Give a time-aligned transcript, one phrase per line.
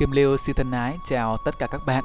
[0.00, 2.04] Kim Lưu xin thân ái chào tất cả các bạn.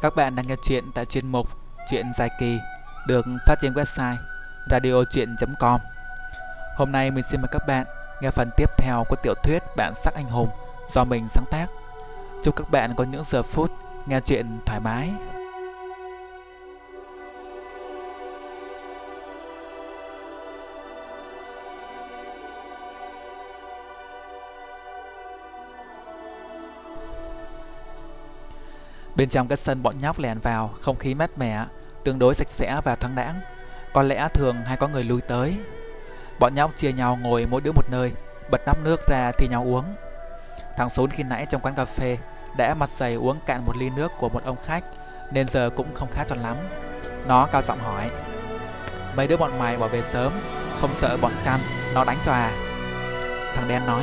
[0.00, 1.48] Các bạn đang nghe chuyện tại chuyên mục
[1.90, 2.58] Chuyện dài kỳ,
[3.06, 4.16] được phát trên website
[4.70, 5.80] radiochuyen.com.
[6.76, 7.86] Hôm nay mình xin mời các bạn
[8.22, 10.48] nghe phần tiếp theo của tiểu thuyết Bản sắc anh hùng
[10.90, 11.66] do mình sáng tác.
[12.42, 13.70] Chúc các bạn có những giờ phút
[14.06, 15.10] nghe chuyện thoải mái.
[29.16, 31.64] Bên trong cái sân bọn nhóc lèn vào, không khí mát mẻ,
[32.04, 33.40] tương đối sạch sẽ và thoáng đãng.
[33.92, 35.56] Có lẽ thường hay có người lui tới.
[36.38, 38.12] Bọn nhóc chia nhau ngồi mỗi đứa một nơi,
[38.50, 39.84] bật nắp nước ra thì nhau uống.
[40.76, 42.18] Thằng sún khi nãy trong quán cà phê
[42.56, 44.84] đã mặt dày uống cạn một ly nước của một ông khách
[45.32, 46.56] nên giờ cũng không khá cho lắm.
[47.28, 48.10] Nó cao giọng hỏi
[49.16, 50.32] Mấy đứa bọn mày bỏ về sớm
[50.80, 51.60] Không sợ bọn chăn
[51.94, 52.50] Nó đánh cho à
[53.54, 54.02] Thằng đen nói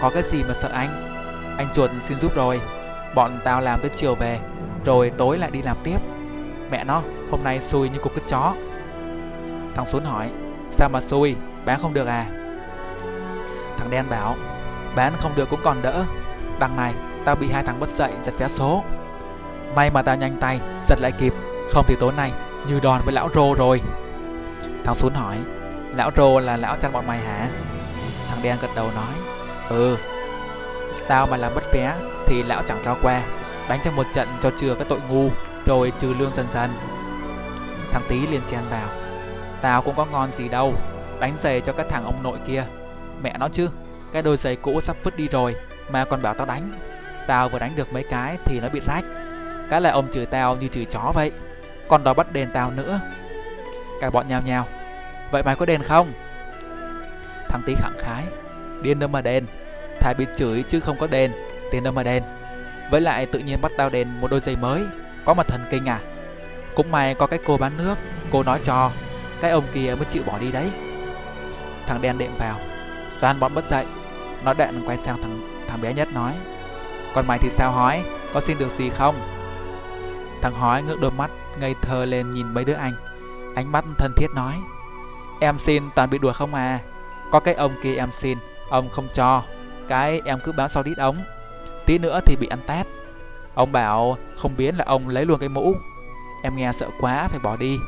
[0.00, 1.18] Có cái gì mà sợ anh
[1.58, 2.60] Anh chuột xin giúp rồi
[3.14, 4.38] Bọn tao làm tới chiều về,
[4.84, 5.96] Rồi tối lại đi làm tiếp.
[6.70, 8.54] Mẹ nó, hôm nay xui như cục cứt chó.
[9.74, 10.30] Thằng Xuân hỏi,
[10.70, 11.36] Sao mà xui?
[11.64, 12.26] Bán không được à?
[13.78, 14.36] Thằng đen bảo,
[14.96, 16.04] Bán không được cũng còn đỡ.
[16.58, 16.92] Đằng này,
[17.24, 18.84] tao bị hai thằng bất dậy giật vé số.
[19.76, 21.34] May mà tao nhanh tay, Giật lại kịp.
[21.72, 22.32] Không thì tối nay,
[22.68, 23.80] như đòn với lão rô rồi.
[24.84, 25.36] Thằng Xuân hỏi,
[25.96, 27.48] Lão rô là lão chăn bọn mày hả?
[28.28, 29.14] Thằng đen gật đầu nói
[29.68, 29.96] Ừ.
[31.08, 31.94] Tao mà làm mất vé
[32.26, 33.22] thì lão chẳng cho qua.
[33.68, 35.30] Đánh cho một trận cho chừa cái tội ngu,
[35.66, 36.70] Rồi trừ lương dần dần.
[37.92, 38.88] Thằng tí liền chen vào.
[39.62, 40.74] Tao cũng có ngon gì đâu,
[41.20, 42.64] Đánh giày cho các thằng ông nội kia.
[43.22, 43.68] Mẹ nó chứ,
[44.12, 45.54] Cái đôi giày cũ sắp vứt đi rồi,
[45.90, 46.72] Mà còn bảo tao đánh.
[47.26, 49.04] Tao vừa đánh được mấy cái thì nó bị rách.
[49.70, 51.32] Cái là ông chửi tao như chửi chó vậy.
[51.88, 53.00] Còn đó bắt đền tao nữa.
[54.00, 54.66] Cả bọn nhao nhao
[55.30, 56.12] Vậy mày có đền không?
[57.48, 58.24] Thằng tí khẳng khái.
[58.82, 59.44] Điên đâu mà đền.
[60.04, 61.32] Thà bị chửi chứ không có đền,
[61.70, 62.22] Tiền đâu mà đền.
[62.90, 64.82] Với lại tự nhiên bắt tao đền một đôi giày mới,
[65.24, 66.00] Có mà thần kinh à?
[66.74, 67.94] Cũng may có cái cô bán nước,
[68.30, 68.90] Cô nói cho,
[69.40, 70.70] Cái ông kia mới chịu bỏ đi đấy.
[71.86, 72.58] Thằng đen đệm vào,
[73.20, 73.86] Toàn bọn bất dậy.
[74.44, 76.32] Nó đạn quay sang thằng thằng bé nhất nói,
[77.14, 78.02] Còn mày thì sao hói?
[78.32, 79.14] Có xin được gì không?
[80.42, 82.92] Thằng hói ngước đôi mắt ngây thơ lên nhìn mấy đứa anh.
[83.54, 84.54] Ánh mắt thân thiết nói,
[85.40, 86.78] Em xin toàn bị đùa không à?
[87.30, 88.38] Có cái ông kia em xin,
[88.68, 89.42] Ông không cho.
[89.88, 91.16] Cái em cứ báo sau đít ống.
[91.86, 92.86] Tí nữa thì bị ăn tát
[93.54, 95.74] Ông bảo không biến là ông lấy luôn cái mũ.
[96.42, 97.78] Em nghe sợ quá, phải bỏ đi.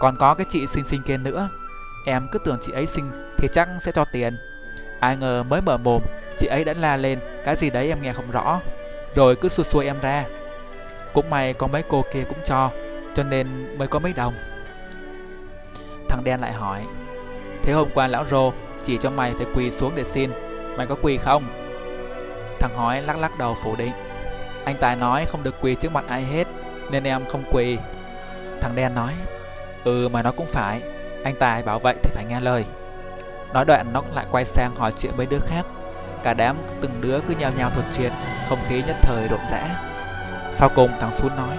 [0.00, 1.48] Còn có cái chị xinh xinh kia nữa.
[2.06, 4.36] Em cứ tưởng chị ấy xinh thì chắc sẽ cho tiền.
[5.00, 6.02] Ai ngờ mới mở mồm,
[6.38, 8.60] Chị ấy đã la lên, Cái gì đấy em nghe không rõ.
[9.14, 10.24] Rồi cứ xua xuôi em ra.
[11.12, 12.70] Cũng may có mấy cô kia cũng cho
[13.14, 14.34] Cho nên mới có mấy đồng.
[16.08, 16.82] Thằng đen lại hỏi,
[17.62, 18.52] Thế hôm qua lão rô
[18.82, 20.30] chỉ cho mày phải quỳ xuống để xin
[20.76, 21.44] Mày có quỳ không?
[22.60, 23.92] Thằng hói lắc lắc đầu phủ định.
[24.64, 26.46] Anh Tài nói không được quỳ trước mặt ai hết,
[26.90, 27.78] Nên em không quỳ.
[28.60, 29.12] Thằng đen nói
[29.84, 30.82] Ừ mà nó cũng phải.
[31.24, 32.64] Anh Tài bảo vậy thì phải nghe lời.
[33.52, 35.66] Nói đoạn nó lại quay sang hỏi chuyện với đứa khác.
[36.22, 38.12] Cả đám từng đứa cứ nhao nhao thuật chuyện,
[38.48, 39.68] Không khí nhất thời rộn rã.
[40.52, 41.56] Sau cùng thằng Xuân nói,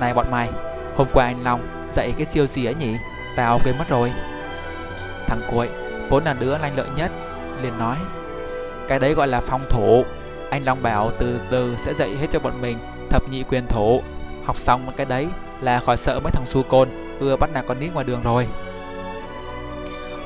[0.00, 0.48] Này bọn mày,
[0.96, 2.96] Hôm qua anh Long dạy cái chiêu gì ấy nhỉ?
[3.36, 4.12] Tao quên mất rồi.
[5.26, 5.70] Thằng Cuội,
[6.08, 7.10] vốn là đứa lanh lợi nhất
[7.62, 7.96] liền nói,
[8.88, 10.04] cái đấy gọi là phong thủ
[10.50, 12.78] anh long bảo từ từ sẽ dạy hết cho bọn mình
[13.10, 14.02] thập nhị quyền thủ
[14.44, 15.28] học xong cái đấy
[15.60, 16.88] là khỏi sợ mấy thằng su côn
[17.20, 18.48] ưa bắt nạt con nít ngoài đường rồi.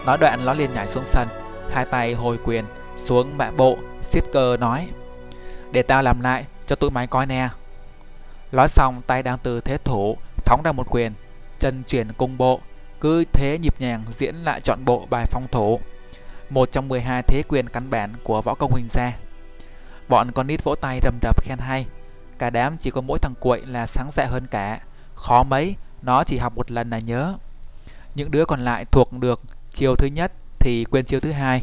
[0.07, 1.29] Nói đoạn nó liền nhảy xuống sân,
[1.71, 2.65] hai tay hồi quyền
[2.97, 4.89] xuống mạ bộ siết cơ nói,
[5.73, 7.49] để tao làm lại cho tụi mày coi nè.
[8.53, 11.13] Nói xong tay đang từ thế thủ phóng ra một quyền,
[11.59, 12.61] chân chuyển cung bộ,
[13.01, 15.81] cứ thế nhịp nhàng diễn lại trọn bộ bài phong thủ
[16.51, 19.13] một trong 12 thế quyền căn bản của võ công huỳnh gia.
[20.09, 21.87] Bọn con nít vỗ tay rầm rập khen hay.
[22.39, 24.81] Cả đám chỉ có mỗi thằng cuội là sáng dạ hơn cả.
[25.15, 27.35] Khó mấy, nó chỉ học một lần là nhớ.
[28.15, 29.41] Những đứa còn lại thuộc được
[29.71, 31.63] chiều thứ nhất thì quên chiều thứ hai.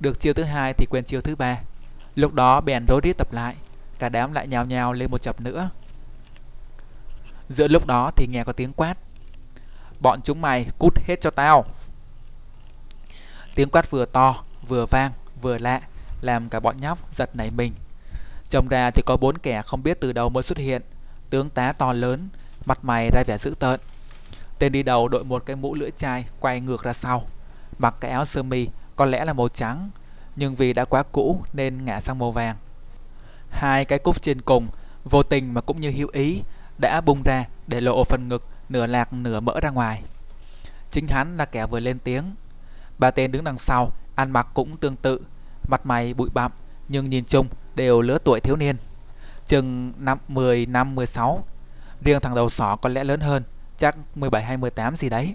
[0.00, 1.58] Được chiều thứ hai thì quên chiều thứ ba.
[2.14, 3.56] Lúc đó bèn rối rít tập lại.
[3.98, 5.70] Cả đám lại nhào nhào lên một chập nữa.
[7.48, 8.94] Giữa lúc đó thì nghe có tiếng quát.
[10.00, 11.64] Bọn chúng mày cút hết cho tao.
[13.54, 14.36] Tiếng quát vừa to,
[14.68, 15.12] vừa vang,
[15.42, 15.80] vừa lạ,
[16.20, 17.72] làm cả bọn nhóc giật nảy mình.
[18.48, 20.82] Trông ra thì có bốn kẻ không biết từ đâu mới xuất hiện,
[21.30, 22.28] tướng tá to lớn,
[22.64, 23.80] mặt mày ra vẻ dữ tợn.
[24.58, 27.24] Tên đi đầu đội một cái mũ lưỡi chai quay ngược ra sau,
[27.78, 29.90] mặc cái áo sơ mi có lẽ là màu trắng,
[30.36, 32.56] nhưng vì đã quá cũ nên ngã sang màu vàng.
[33.50, 34.66] Hai cái cúc trên cùng,
[35.04, 36.42] vô tình mà cũng như hữu ý,
[36.78, 40.02] đã bung ra để lộ phần ngực nửa lạc nửa mỡ ra ngoài.
[40.90, 42.34] Chính hắn là kẻ vừa lên tiếng,
[42.98, 45.20] Ba tên đứng đằng sau, ăn mặc cũng tương tự,
[45.68, 46.52] mặt mày bụi bặm,
[46.88, 48.76] nhưng nhìn chung đều lứa tuổi thiếu niên,
[49.46, 51.44] chừng năm 10 năm 16.
[52.00, 53.42] Riêng thằng đầu sỏ có lẽ lớn hơn,
[53.78, 55.34] chắc 17 hay 18 gì đấy.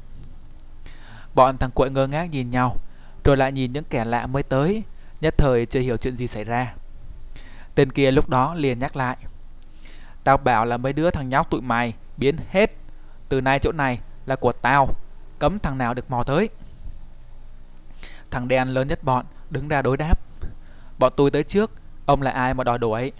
[1.35, 2.77] Bọn thằng cuội ngơ ngác nhìn nhau,
[3.23, 4.83] rồi lại nhìn những kẻ lạ mới tới,
[5.21, 6.73] nhất thời chưa hiểu chuyện gì xảy ra.
[7.75, 9.17] Tên kia lúc đó liền nhắc lại.
[10.23, 12.71] Tao bảo là mấy đứa thằng nhóc tụi mày biến hết.
[13.29, 14.89] Từ nay chỗ này là của tao,
[15.39, 16.49] cấm thằng nào được mò tới.
[18.31, 20.19] Thằng đen lớn nhất bọn đứng ra đối đáp.
[20.99, 21.71] Bọn tôi tới trước,
[22.05, 23.11] ông là ai mà đòi đuổi?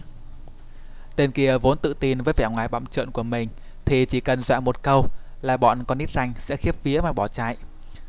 [1.16, 3.48] Tên kia vốn tự tin với vẻ ngoài bặm trợn của mình
[3.84, 5.06] thì chỉ cần dọa một câu
[5.42, 7.56] là bọn con nít ranh sẽ khiếp vía mà bỏ chạy.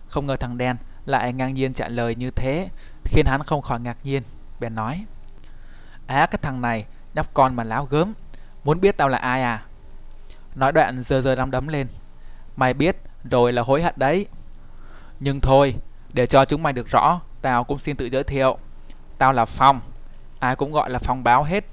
[0.08, 2.70] Không ngờ thằng đen lại ngang nhiên trả lời như thế
[3.04, 4.24] khiến hắn không khỏi ngạc nhiên.
[4.60, 5.06] Bèn nói
[6.08, 8.14] Á cái thằng này nhóc con mà láo gớm
[8.64, 9.64] Muốn biết tao là ai à
[10.56, 11.88] Nói đoạn giờ giờ đắm đấm lên
[12.56, 14.26] Mày biết rồi là hối hận đấy
[15.20, 15.76] Nhưng thôi
[16.14, 18.58] để cho chúng mày được rõ, Tao cũng xin tự giới thiệu.
[19.18, 19.80] Tao là Phong,
[20.40, 21.66] Ai cũng gọi là Phong báo hết.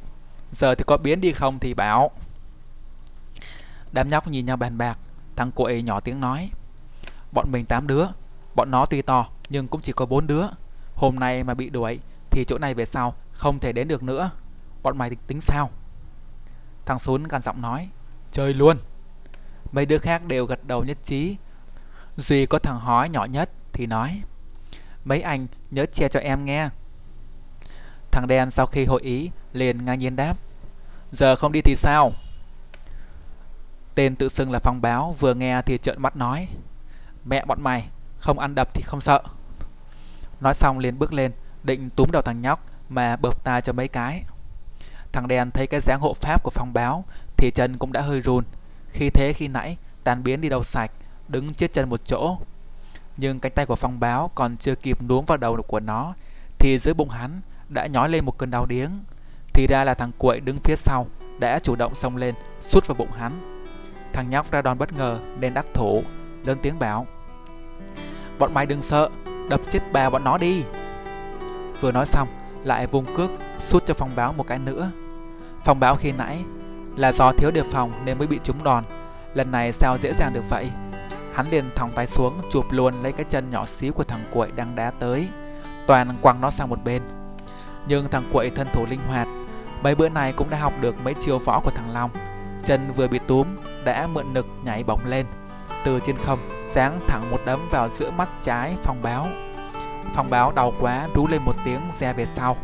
[0.53, 2.11] Giờ thì có biến đi không thì báo.
[3.93, 4.99] Đám nhóc nhìn nhau bàn bạc,
[5.37, 6.50] Thằng cuội nhỏ tiếng nói.
[7.33, 8.06] Bọn mình tám đứa,
[8.55, 10.47] Bọn nó tuy to nhưng cũng chỉ có bốn đứa.
[10.94, 11.99] Hôm nay mà bị đuổi
[12.31, 14.31] Thì chỗ này về sau không thể đến được nữa.
[14.82, 15.71] Bọn mày tính sao?
[16.87, 17.89] Thằng Sún gằn giọng nói.
[18.32, 18.77] Chơi luôn.
[19.73, 21.37] Mấy đứa khác đều gật đầu nhất trí.
[22.17, 23.50] Duy có thằng hói nhỏ nhất.
[23.76, 24.23] Thì nói,
[25.05, 26.69] Mấy anh, nhớ che cho em nghe.
[28.11, 30.37] Thằng đen sau khi hội ý, liền ngang nhiên đáp,
[31.12, 32.12] Giờ không đi thì sao?
[33.94, 36.49] Tên tự xưng là phong báo Vừa nghe thì trợn mắt nói,
[37.25, 37.88] Mẹ bọn mày,
[38.19, 39.23] Không ăn đập thì không sợ.
[40.40, 41.32] Nói xong liền bước lên,
[41.62, 44.22] Định túm đầu thằng nhóc Mà bợp ta cho mấy cái.
[45.12, 47.05] Thằng đen thấy cái dáng hộ pháp của phong báo
[47.37, 48.44] Thì chân cũng đã hơi run.
[48.90, 50.90] Khi thế khi nãy tan biến đi đâu sạch,
[51.29, 52.37] Đứng chết chân một chỗ.
[53.17, 56.15] Nhưng cánh tay của phong báo còn chưa kịp nuống vào đầu của nó,
[56.59, 58.91] Thì dưới bụng hắn đã nhói lên một cơn đau điếng.
[59.53, 61.07] Thì ra là thằng cuội đứng phía sau
[61.41, 63.33] Đã chủ động xông lên, Sút vào bụng hắn.
[64.13, 66.03] Thằng nhóc ra đòn bất ngờ nên đắc thủ,
[66.45, 67.07] Lớn tiếng bảo,
[68.39, 69.11] Bọn mày đừng sợ,
[69.51, 70.65] Đập chết bà bọn nó đi.
[71.81, 72.29] Vừa nói xong,
[72.65, 73.31] Lại vùng cước
[73.61, 74.91] Sút cho phong báo một cái nữa.
[75.65, 76.45] Phong báo khi nãy
[76.97, 78.85] Là do thiếu đề phòng nên mới bị trúng đòn,
[79.35, 80.71] Lần này sao dễ dàng được vậy?
[81.37, 84.50] Hắn liền thòng tay xuống, Chụp luôn lấy cái chân nhỏ xíu của thằng cuội
[84.56, 85.29] đang đá tới.
[85.87, 87.03] Toàn quăng nó sang một bên.
[87.88, 89.29] Nhưng thằng cuội thân thủ linh hoạt.
[89.83, 92.11] Mấy bữa này cũng đã học được mấy chiêu võ của thằng Long.
[92.65, 93.47] Chân vừa bị túm,
[93.85, 95.27] Đã mượn nực nhảy bổng lên.
[95.85, 96.38] Từ trên không
[96.71, 99.27] Giáng thẳng một đấm vào giữa mắt trái phong báo.
[100.15, 102.56] Phong báo đau quá, rú lên một tiếng re về sau.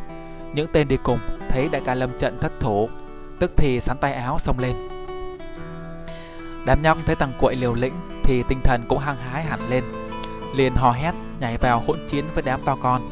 [0.54, 1.18] Những tên đi cùng,
[1.48, 2.88] thấy đại ca lâm trận thất thủ,
[3.38, 4.88] Tức thì sắn tay áo xông lên.
[6.66, 9.84] Đám nhóc thấy thằng cuội liều lĩnh thì tinh thần cũng hăng hái hẳn lên.
[10.54, 13.10] Liền hò hét nhảy vào hỗn chiến với đám to con.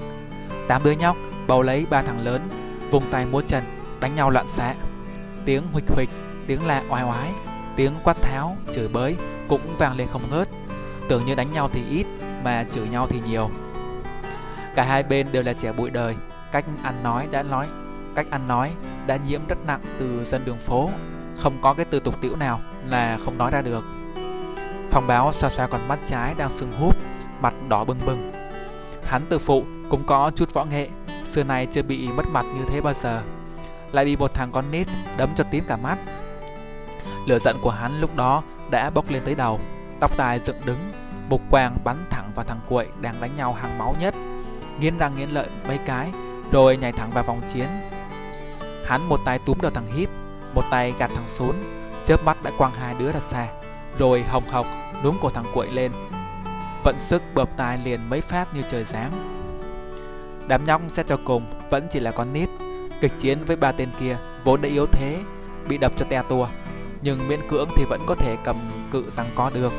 [0.69, 1.17] Tám đứa nhóc
[1.47, 2.49] bầu lấy ba thằng lớn
[2.91, 3.65] Vùng tay múa chân
[4.01, 4.75] đánh nhau loạn xạ.
[5.45, 6.11] Tiếng huỵch huỵch,
[6.47, 7.31] tiếng la oai oái
[7.77, 9.17] Tiếng quát tháo, chửi bới
[9.49, 10.49] cũng vang lên không ngớt.
[11.09, 12.07] Tưởng như đánh nhau thì ít
[12.45, 13.51] mà chửi nhau thì nhiều.
[14.75, 16.15] Cả hai bên đều là trẻ bụi đời
[16.53, 17.67] Cách ăn nói đã nói
[18.15, 18.71] Cách ăn nói
[19.07, 20.91] đã nhiễm rất nặng từ dân đường phố.
[21.39, 23.85] Không có cái từ tục tiểu nào là không nói ra được.
[24.91, 26.97] Phòng báo xoa xoa con mắt trái đang sưng húp,
[27.41, 28.33] Mặt đỏ bừng bừng.
[29.05, 30.89] Hắn từ phụ, cũng có chút võ nghệ,
[31.25, 33.23] Xưa nay chưa bị mất mặt như thế bao giờ.
[33.93, 35.99] Lại bị một thằng con nít đấm cho tím cả mắt.
[37.27, 39.61] Lửa giận của hắn lúc đó đã bốc lên tới đầu,
[40.01, 40.79] Tóc tai dựng đứng,
[41.29, 44.15] Mục quang bắn thẳng vào thằng cuội đang đánh nhau hàng máu nhất.
[44.81, 46.11] Nghiến răng nghiến lợi mấy cái,
[46.53, 47.67] Rồi nhảy thẳng vào vòng chiến.
[48.87, 50.09] Hắn một tay túm đầu thằng hít,
[50.55, 51.55] Một tay gạt thằng xuống
[52.05, 53.47] Chớp mắt đã quăng hai đứa ra xa.
[53.99, 54.67] Rồi hồng hộc
[55.05, 55.93] đúng cổ thằng quậy lên.
[56.85, 59.13] Vận sức bợp tai liền mấy phát như trời giáng.
[60.49, 62.49] Đám nhóc xét cho cùng Vẫn chỉ là con nít,
[63.01, 65.19] Kịch chiến với ba tên kia Vốn đã yếu thế,
[65.69, 66.49] Bị đập cho te tua.
[67.03, 68.57] Nhưng miễn cưỡng thì vẫn có thể cầm
[68.91, 69.73] cự rằng có được.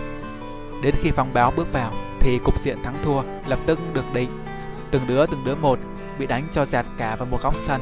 [0.83, 4.29] Đến khi phong báo bước vào Thì cục diện thắng thua lập tức được định.
[4.91, 5.79] Từng đứa từng đứa một
[6.19, 7.81] Bị đánh cho dạt cả vào một góc sân.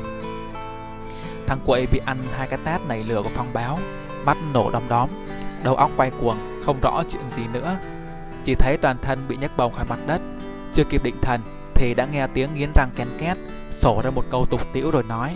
[1.47, 3.79] Thằng quậy bị ăn hai cái tát nảy lửa của phong báo,
[4.25, 5.09] Mắt nổ đom đóm.
[5.63, 7.77] Đầu óc quay cuồng, Không rõ chuyện gì nữa.
[8.43, 10.21] Chỉ thấy toàn thân bị nhấc bồng khỏi mặt đất.
[10.73, 11.41] Chưa kịp định thần,
[11.75, 13.37] Thì đã nghe tiếng nghiến răng ken két,
[13.71, 15.35] Sổ ra một câu tục tĩu rồi nói.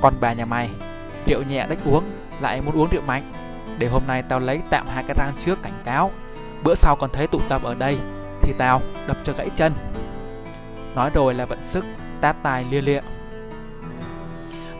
[0.00, 0.70] Con bà nhà mày,
[1.26, 2.04] Rượu nhẹ đách uống,
[2.40, 3.32] Lại muốn uống rượu mạnh.
[3.78, 6.10] Để hôm nay tao lấy tạm hai cái răng trước cảnh cáo.
[6.64, 7.98] Bữa sau còn thấy tụ tập ở đây,
[8.42, 9.72] Thì tao đập cho gãy chân.
[10.94, 11.84] Nói rồi là vận sức,
[12.20, 13.00] Tát tài lia lịa.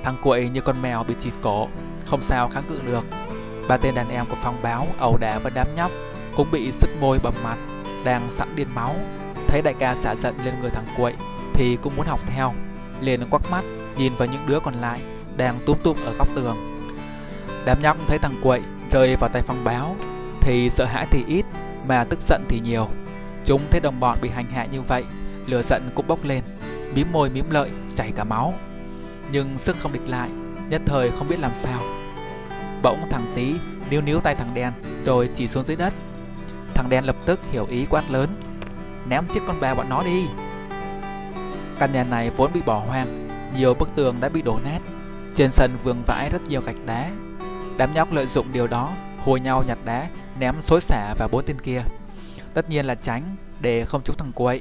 [0.04, 1.69] Thằng cuội như con mèo bị chịt cổ,
[2.07, 3.04] Không sao kháng cự được.
[3.69, 5.90] Ba tên đàn em của phong báo ẩu đả với đám nhóc
[6.37, 7.57] Cũng bị sức môi bầm mặt
[8.05, 8.95] Đang sẵn điên máu
[9.47, 11.14] Thấy đại ca xả giận lên người thằng cuội
[11.55, 12.55] Thì cũng muốn học theo
[13.00, 13.64] Liền quắc mắt
[13.97, 15.00] nhìn vào những đứa còn lại
[15.37, 16.57] đang túm tụm ở góc tường.
[17.64, 19.97] Đám nhóc thấy thằng quậy rơi vào tay phong báo
[20.40, 21.45] thì sợ hãi thì ít
[21.87, 22.88] mà tức giận thì nhiều.
[23.45, 25.05] Chúng thấy đồng bọn bị hành hạ như vậy,
[25.47, 26.45] lửa giận cũng bốc lên,
[26.95, 28.55] mím môi mím lợi, chảy cả máu.
[29.33, 30.31] Nhưng sức không địch lại,
[30.69, 31.81] nhất thời không biết làm sao.
[32.83, 33.55] Bỗng thằng tí
[33.91, 34.73] níu níu tay thằng đen
[35.05, 35.95] rồi chỉ xuống dưới đất.
[36.75, 38.29] Thằng đen lập tức hiểu ý quát lớn,
[39.09, 40.27] ném chiếc con bà bọn nó đi.
[41.79, 44.79] Căn nhà này vốn bị bỏ hoang, nhiều bức tường đã bị đổ nát.
[45.35, 47.11] Trên sân vương vãi rất nhiều gạch đá.
[47.77, 50.09] Đám nhóc lợi dụng điều đó, hùa nhau nhặt đá,
[50.39, 51.83] ném xối xả vào bốn tên kia.
[52.55, 54.61] Tất nhiên là tránh để không trúng thằng quậy.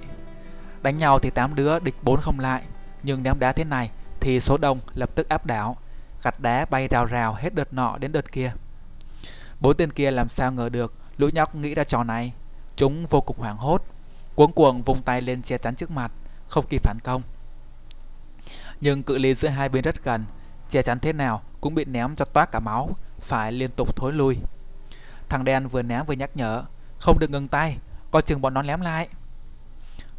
[0.82, 2.62] Đánh nhau thì tám đứa địch bốn không lại,
[3.04, 5.78] nhưng ném đá thế này thì số đông lập tức áp đảo,
[6.24, 8.52] gạch đá bay rào rào hết đợt nọ đến đợt kia.
[9.60, 12.34] Bốn tên kia làm sao ngờ được lũ nhóc nghĩ ra trò này.
[12.76, 13.84] Chúng vô cùng hoảng hốt,
[14.36, 16.12] cuống cuồng vung tay lên che chắn trước mặt,
[16.48, 17.22] không kịp phản công.
[18.82, 20.26] Nhưng cự ly giữa hai bên rất gần,
[20.70, 24.14] che chắn thế nào cũng bị ném cho toát cả máu, phải liên tục thối
[24.14, 24.38] lui.
[25.30, 26.64] Thằng đen vừa ném vừa nhắc nhở,
[27.00, 27.78] không được ngừng tay,
[28.12, 29.08] coi chừng bọn nó ném lại.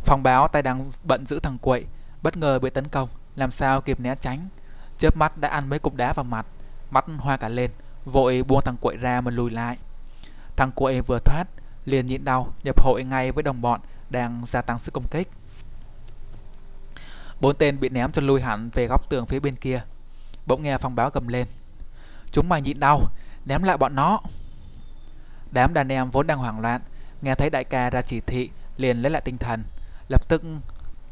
[0.05, 1.85] Phòng báo tay đang bận giữ thằng quậy,
[2.23, 4.49] bất ngờ bị tấn công, làm sao kịp né tránh.
[5.01, 6.47] Chớp mắt đã ăn mấy cục đá vào mặt,
[6.91, 7.71] mắt hoa cả lên,
[8.05, 9.77] vội buông thằng quậy ra mà lùi lại.
[10.57, 11.45] Thằng quậy vừa thoát,
[11.85, 13.81] liền nhịn đau nhập hội ngay với đồng bọn
[14.11, 15.29] đang gia tăng sức công kích.
[17.41, 19.83] Bốn tên bị ném cho lui hẳn về góc tường phía bên kia.
[20.47, 21.47] Bỗng nghe phong báo gầm lên.
[22.33, 23.01] Chúng mày nhịn đau,
[23.45, 24.21] ném lại bọn nó.
[25.51, 26.81] Đám đàn em vốn đang hoảng loạn,
[27.23, 29.63] nghe thấy đại ca ra chỉ thị, liền lấy lại tinh thần,
[30.09, 30.43] lập tức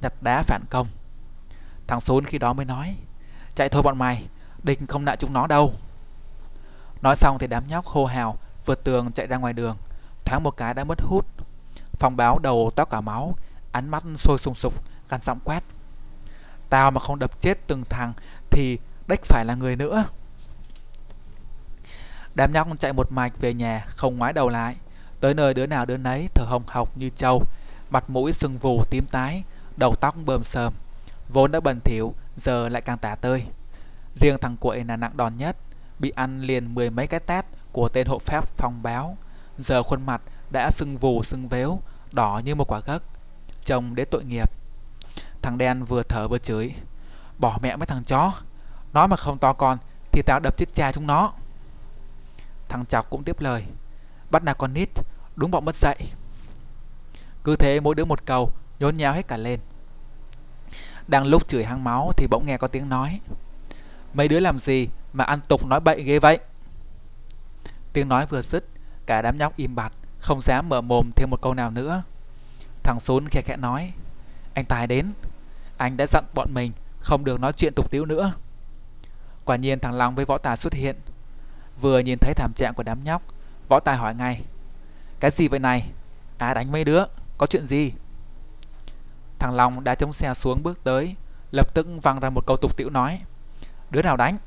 [0.00, 0.86] nhặt đá phản công.
[1.86, 2.96] Thằng Sún khi đó mới nói,
[3.58, 4.24] chạy thôi bọn mày,
[4.62, 5.74] địch không nại chúng nó đâu.
[7.02, 8.36] Nói xong thì đám nhóc hô hào,
[8.66, 9.76] vượt tường chạy ra ngoài đường,
[10.24, 11.26] thoáng một cái đã mất hút.
[11.92, 13.34] phòng báo đầu tóc cả máu,
[13.72, 14.74] ánh mắt sôi sùng sục,
[15.08, 15.62] gằn giọng quát.
[16.68, 18.12] Tao mà không đập chết từng thằng
[18.50, 20.04] thì đếch phải là người nữa.
[22.34, 24.76] Đám nhóc chạy một mạch về nhà, không ngoái đầu lại.
[25.20, 27.42] Tới nơi đứa nào đứa nấy thở hồng hộc như trâu,
[27.90, 29.42] mặt mũi sưng vù tím tái,
[29.76, 30.72] đầu tóc bơm sờm.
[31.28, 33.44] Vốn đã bẩn thỉu, giờ lại càng tả tơi.
[34.20, 35.56] Riêng thằng quậy là nặng đòn nhất,
[35.98, 39.16] bị ăn liền mười mấy cái tát của tên hộ phép phong báo.
[39.58, 41.82] Giờ khuôn mặt đã sưng vù sưng véo,
[42.12, 43.02] đỏ như một quả gấc.
[43.64, 44.50] Trông đến tội nghiệp.
[45.42, 46.74] Thằng đen vừa thở vừa chửi.
[47.38, 48.32] Bỏ mẹ mấy thằng chó.
[48.92, 49.78] Nói mà không to con
[50.12, 51.32] thì tao đập chết cha chúng nó.
[52.68, 53.64] Thằng chọc cũng tiếp lời.
[54.30, 54.88] Bắt nạt con nít,
[55.36, 55.98] đúng bọn mất dạy.
[57.44, 59.60] Cứ thế mỗi đứa một cầu, nhốn nháo hết cả lên.
[61.08, 63.20] Đang lúc chửi hăng máu thì bỗng nghe có tiếng nói.
[64.14, 66.38] Mấy đứa làm gì mà ăn tục nói bậy ghê vậy?
[67.92, 68.64] Tiếng nói vừa dứt,
[69.06, 72.02] cả đám nhóc im bặt, không dám mở mồm thêm một câu nào nữa.
[72.82, 73.92] Thằng Sún khẽ khẽ nói,
[74.54, 75.12] anh Tài đến,
[75.76, 78.32] anh đã dặn bọn mình không được nói chuyện tục tiếu nữa.
[79.44, 80.96] Quả nhiên thằng Long với võ tài xuất hiện.
[81.80, 83.22] Vừa nhìn thấy thảm trạng của đám nhóc,
[83.68, 84.42] võ tài hỏi ngay,
[85.20, 85.86] cái gì vậy này?
[86.38, 87.04] À đánh mấy đứa,
[87.38, 87.92] có chuyện gì?
[89.38, 91.14] Thằng Long đã chống xe xuống bước tới,
[91.50, 93.20] lập tức văng ra một câu tục tiễu nói,
[93.90, 94.38] đứa nào đánh?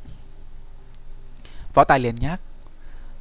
[1.73, 2.41] Võ tài liền nhắc,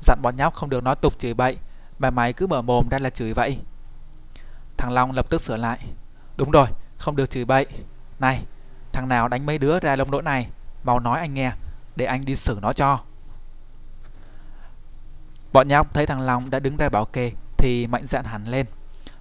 [0.03, 1.57] dặn bọn nhóc không được nói tục chửi bậy,
[1.99, 3.59] mà mày cứ mở mồm ra là chửi vậy.
[4.77, 5.79] Thằng Long lập tức sửa lại,
[6.37, 6.67] đúng rồi,
[6.99, 7.67] không được chửi bậy.
[8.19, 8.43] Này,
[8.93, 10.47] thằng nào đánh mấy đứa ra lông lỗ này,
[10.85, 11.53] mau nói anh nghe,
[11.97, 13.00] để anh đi xử nó cho.
[15.53, 18.67] Bọn nhóc thấy thằng Long đã đứng ra bảo kê thì mạnh dạn hẳn lên,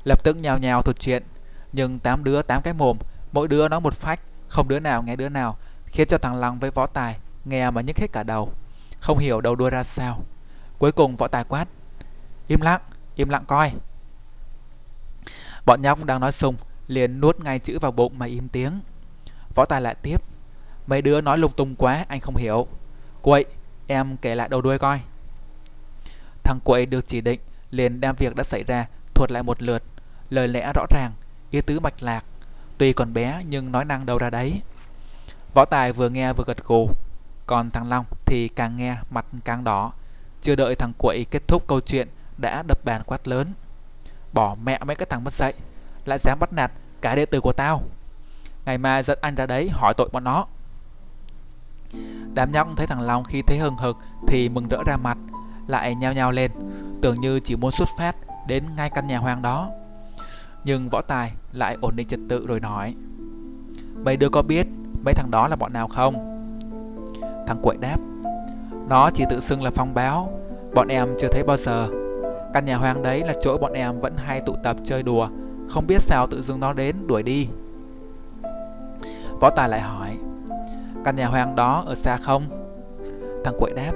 [0.03, 1.23] lập tức nhào nhào thuật chuyện,
[1.73, 2.97] nhưng tám đứa tám cái mồm,
[3.31, 6.59] mỗi đứa nói một phách, không đứa nào nghe đứa nào, khiến cho thằng lăng
[6.59, 8.51] với võ tài nghe mà nhức hết cả đầu,
[8.99, 10.23] không hiểu đầu đuôi ra sao.
[10.77, 11.65] Cuối cùng võ tài quát,
[12.47, 12.81] im lặng,
[13.15, 13.71] im lặng coi.
[15.65, 16.55] Bọn nhóc đang nói sung,
[16.87, 18.79] liền nuốt ngay chữ vào bụng mà im tiếng.
[19.55, 20.21] Võ tài lại tiếp,
[20.87, 22.67] mấy đứa nói lung tung quá, anh không hiểu.
[23.21, 23.45] Quậy,
[23.87, 24.99] em kể lại đầu đuôi coi.
[26.43, 27.39] Thằng quậy được chỉ định,
[27.71, 29.83] liền đem việc đã xảy ra thuật lại một lượt,
[30.29, 31.11] lời lẽ rõ ràng,
[31.51, 32.25] ý tứ mạch lạc,
[32.77, 34.61] tuy còn bé nhưng nói năng đâu ra đấy.
[35.53, 36.89] Võ Tài vừa nghe vừa gật gù,
[37.45, 39.91] còn thằng Long thì càng nghe mặt càng đỏ.
[40.41, 43.47] Chưa đợi thằng quậy kết thúc câu chuyện đã đập bàn quát lớn.
[44.33, 45.53] Bỏ mẹ mấy cái thằng mất dạy,
[46.05, 47.83] lại dám bắt nạt cả đệ tử của tao.
[48.65, 50.45] Ngày mai dẫn anh ra đấy hỏi tội bọn nó.
[52.33, 55.17] Đám nhóc thấy thằng Long khi thấy hừng hực thì mừng rỡ ra mặt,
[55.67, 56.51] lại nhao nhao lên,
[57.01, 58.15] tưởng như chỉ muốn xuất phát
[58.47, 59.69] đến ngay căn nhà hoang đó.
[60.63, 62.95] Nhưng võ tài lại ổn định trật tự rồi nói,
[64.03, 64.67] Mấy đứa có biết
[65.05, 66.15] mấy thằng đó là bọn nào không?
[67.47, 67.97] Thằng quậy đáp,
[68.89, 70.31] Nó chỉ tự xưng là phong báo,
[70.75, 71.87] Bọn em chưa thấy bao giờ
[72.53, 75.27] Căn nhà hoang đấy là chỗ bọn em vẫn hay tụ tập chơi đùa,
[75.67, 77.47] Không biết sao tự dưng nó đến đuổi đi
[79.39, 80.17] Võ Tài lại hỏi,
[81.05, 82.43] Căn nhà hoang đó ở xa không?
[83.43, 83.91] Thằng quậy đáp,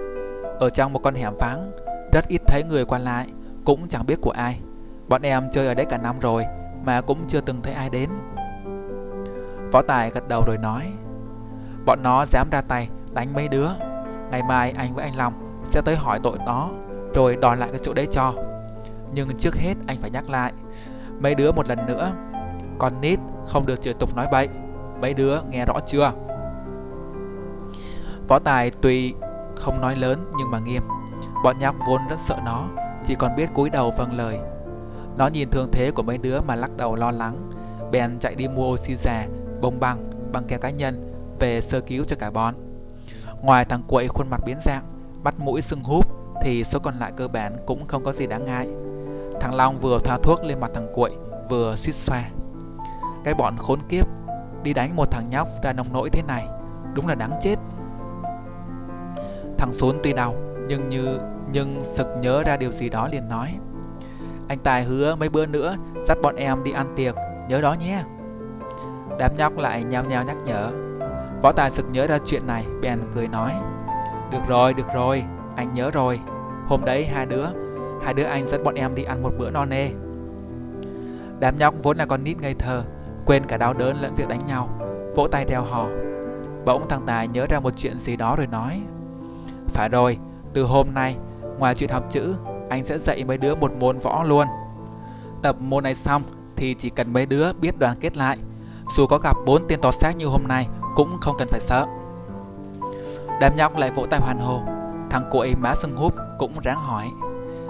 [0.59, 1.71] Ở trong một con hẻm vắng,
[2.11, 3.27] Rất ít thấy người qua lại,
[3.65, 4.59] Cũng chẳng biết của ai
[5.07, 6.45] Bọn em chơi ở đấy cả năm rồi
[6.85, 8.09] mà cũng chưa từng thấy ai đến.
[9.71, 10.91] Võ Tài gật đầu rồi nói,
[11.85, 13.69] Bọn nó dám ra tay đánh mấy đứa,
[14.31, 16.69] Ngày mai anh với anh Long sẽ tới hỏi tội nó,
[17.13, 18.33] Rồi đòi lại cái chỗ đấy cho.
[19.13, 20.53] Nhưng trước hết anh phải nhắc lại,
[21.19, 22.11] Mấy đứa một lần nữa,
[22.79, 24.49] Con nít không được chửi tục nói bậy,
[25.01, 26.11] Mấy đứa nghe rõ chưa?
[28.27, 29.13] Võ Tài tuy
[29.55, 30.83] không nói lớn nhưng mà nghiêm,
[31.43, 32.67] Bọn nhóc vốn rất sợ nó,
[33.03, 34.39] Chỉ còn biết cúi đầu vâng lời.
[35.17, 37.49] Nó nhìn thương thế của mấy đứa mà lắc đầu lo lắng.
[37.91, 39.27] Bèn chạy đi mua oxy già
[39.61, 42.53] Bông băng, băng keo cá nhân Về sơ cứu cho cả bọn.
[43.41, 44.83] Ngoài thằng quậy khuôn mặt biến dạng
[45.23, 46.07] Bắt mũi sưng húp
[46.41, 48.67] Thì số còn lại cơ bản cũng không có gì đáng ngại.
[49.41, 51.11] Thằng Long vừa thoa thuốc lên mặt thằng quậy
[51.49, 52.23] Vừa suýt xoa.
[53.23, 54.07] Cái bọn khốn kiếp
[54.63, 56.47] Đi đánh một thằng nhóc ra nông nỗi thế này
[56.93, 57.55] Đúng là đáng chết.
[59.57, 60.35] Thằng Xuân tuy đau
[60.67, 61.19] Nhưng như
[61.53, 63.55] nhưng sực nhớ ra điều gì đó liền nói.
[64.47, 67.15] Anh Tài hứa mấy bữa nữa Dắt bọn em đi ăn tiệc.
[67.47, 68.03] Nhớ đó nhé.
[69.19, 70.71] Đám nhóc lại nhao nhao nhắc nhở.
[71.41, 73.51] Võ Tài sực nhớ ra chuyện này Bèn cười nói.
[74.31, 75.23] Được rồi, được rồi,
[75.55, 76.19] anh nhớ rồi.
[76.67, 77.45] Hôm đấy hai đứa
[78.03, 79.89] Hai đứa anh dẫn bọn em đi ăn một bữa no nê.
[81.39, 82.83] Đám nhóc vốn là con nít ngây thơ
[83.25, 84.69] Quên cả đau đớn lẫn việc đánh nhau.
[85.15, 85.87] Vỗ tay reo hò.
[86.65, 88.81] Bỗng thằng Tài nhớ ra một chuyện gì đó rồi nói.
[89.67, 90.17] Phải rồi,
[90.53, 91.15] từ hôm nay
[91.59, 92.35] Ngoài chuyện học chữ
[92.73, 94.47] anh sẽ dạy mấy đứa một môn võ luôn.
[95.41, 96.23] Tập môn này xong
[96.55, 98.37] Thì chỉ cần mấy đứa biết đoàn kết lại.
[98.89, 101.85] Dù có gặp bốn tên to xác như hôm nay Cũng không cần phải sợ.
[103.39, 104.61] Đám nhóc lại vỗ tay hoàn hồ.
[105.09, 107.09] Thằng cuội má sưng húp cũng ráng hỏi,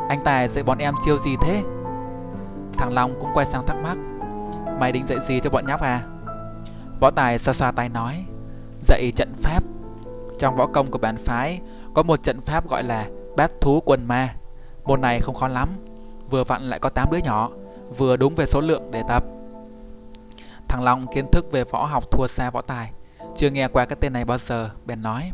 [0.10, 1.62] Anh Tài dạy bọn em chiêu gì thế?
[2.78, 3.98] Thằng Long cũng quay sang thắc mắc,
[4.80, 6.02] Mày định dạy gì cho bọn nhóc à?
[7.00, 8.26] Võ Tài xoa xoa tay nói,
[8.88, 9.64] Dạy trận pháp.
[10.40, 11.62] Trong võ công của bản phái
[11.94, 13.06] Có một trận pháp gọi là
[13.38, 14.30] bát thú quần ma.
[14.86, 15.70] Môn này không khó lắm
[16.30, 17.50] Vừa vặn lại có 8 đứa nhỏ
[17.98, 19.24] Vừa đúng về số lượng để tập.
[20.68, 22.92] Thằng Long kiến thức về võ học thua xa võ tài
[23.36, 25.32] Chưa nghe qua cái tên này bao giờ Bèn nói.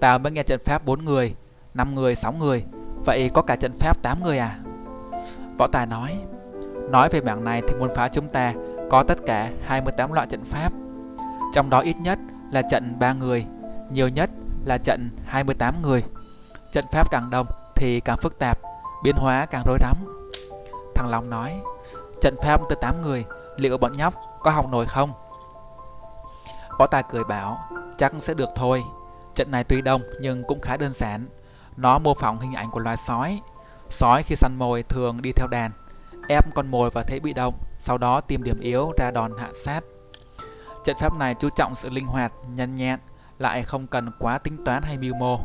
[0.00, 1.34] Tao mới nghe trận pháp 4 người
[1.74, 2.64] 5 người, 6 người
[3.04, 4.58] Vậy có cả trận pháp 8 người à?
[5.58, 6.18] Võ tài nói
[6.90, 8.54] Nói về mảng này thì môn phá chúng ta
[8.90, 10.72] Có tất cả 28 loại trận pháp.
[11.52, 12.18] Trong đó ít nhất
[12.50, 13.44] là trận 3 người
[13.92, 14.30] Nhiều nhất
[14.64, 16.02] là trận 28 người.
[16.72, 17.46] Trận pháp càng đông
[17.78, 18.58] thì càng phức tạp
[19.02, 19.96] Biến hóa càng rối rắm.
[20.94, 21.60] Thằng Long nói
[22.20, 23.24] Trận pháp tới 8 người
[23.56, 25.10] Liệu bọn nhóc có học nổi không?
[26.78, 27.58] Võ Tài cười bảo
[27.98, 28.84] Chắc sẽ được thôi.
[29.34, 31.28] Trận này tuy đông nhưng cũng khá đơn giản.
[31.76, 33.40] Nó mô phỏng hình ảnh của loài sói.
[33.90, 35.70] Sói khi săn mồi thường đi theo đàn
[36.28, 39.48] Ép con mồi vào thế bị động Sau đó tìm điểm yếu ra đòn hạ
[39.64, 39.80] sát.
[40.84, 42.98] Trận pháp này chú trọng sự linh hoạt, nhanh nhẹn
[43.38, 45.40] Lại không cần quá tính toán hay mưu mô.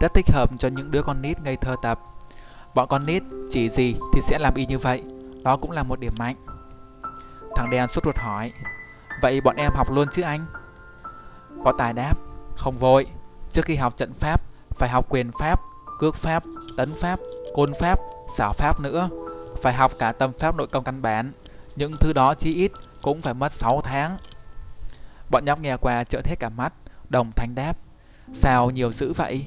[0.00, 2.00] Rất thích hợp cho những đứa con nít ngây thơ tập
[2.74, 5.02] Bọn con nít chỉ gì thì sẽ làm y như vậy
[5.44, 6.36] Đó cũng là một điểm mạnh.
[7.56, 8.52] Thằng đen sốt ruột hỏi
[9.22, 10.46] Vậy bọn em học luôn chứ anh?
[11.64, 12.14] Võ Tài đáp
[12.56, 13.06] Không vội
[13.50, 15.60] Trước khi học trận pháp Phải học quyền pháp,
[15.98, 16.42] cước pháp,
[16.76, 17.20] tấn pháp,
[17.54, 17.98] côn pháp,
[18.36, 19.08] xảo pháp nữa.
[19.62, 21.32] Phải học cả tâm pháp nội công căn bản
[21.76, 24.16] Những thứ đó chí ít cũng phải mất 6 tháng.
[25.30, 26.72] Bọn nhóc nghe qua trợn hết cả mắt
[27.08, 27.76] Đồng thanh đáp
[28.34, 29.46] Sao nhiều dữ vậy?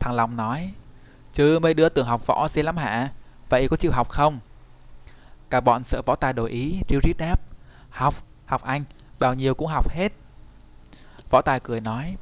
[0.00, 0.72] Thằng Long nói
[1.32, 3.12] Chứ mấy đứa tưởng học võ dễ lắm hả?
[3.48, 4.38] Vậy có chịu học không?
[5.50, 7.40] Cả bọn sợ võ tài đổi ý Riu rít đáp
[7.90, 8.14] Học,
[8.46, 8.84] học anh
[9.18, 10.12] Bao nhiêu cũng học hết.
[11.30, 12.16] Võ tài cười nói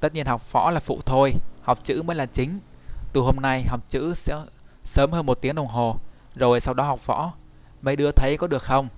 [0.00, 2.60] Tất nhiên học võ là phụ thôi Học chữ mới là chính.
[3.12, 4.36] Từ hôm nay học chữ sẽ
[4.84, 5.96] sớm hơn một tiếng đồng hồ
[6.36, 7.32] Rồi sau đó học võ.
[7.82, 8.88] Mấy đứa thấy có được không?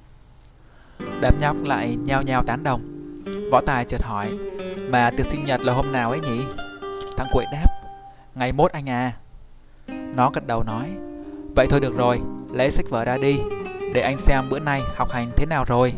[1.20, 2.83] Đám nhóc lại nhao nhao tán đồng.
[3.50, 4.38] Võ tài chợt hỏi
[4.77, 6.44] Mà tiệc sinh nhật là hôm nào ấy nhỉ?
[7.16, 7.84] Thằng quậy đáp
[8.35, 9.12] Ngày mốt anh à.
[9.88, 10.88] Nó gật đầu nói,
[11.57, 12.20] Vậy thôi được rồi,
[12.53, 13.38] Lấy sách vở ra đi,
[13.94, 15.92] Để anh xem bữa nay học hành thế nào rồi.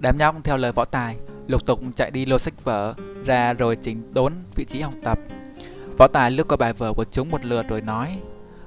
[0.00, 3.76] Đám nhóc theo lời võ tài, Lục tục chạy đi lô sách vở Ra rồi
[3.76, 5.18] chỉnh đốn vị trí học tập.
[5.98, 8.18] Võ tài lướt qua bài vở của chúng một lượt rồi nói,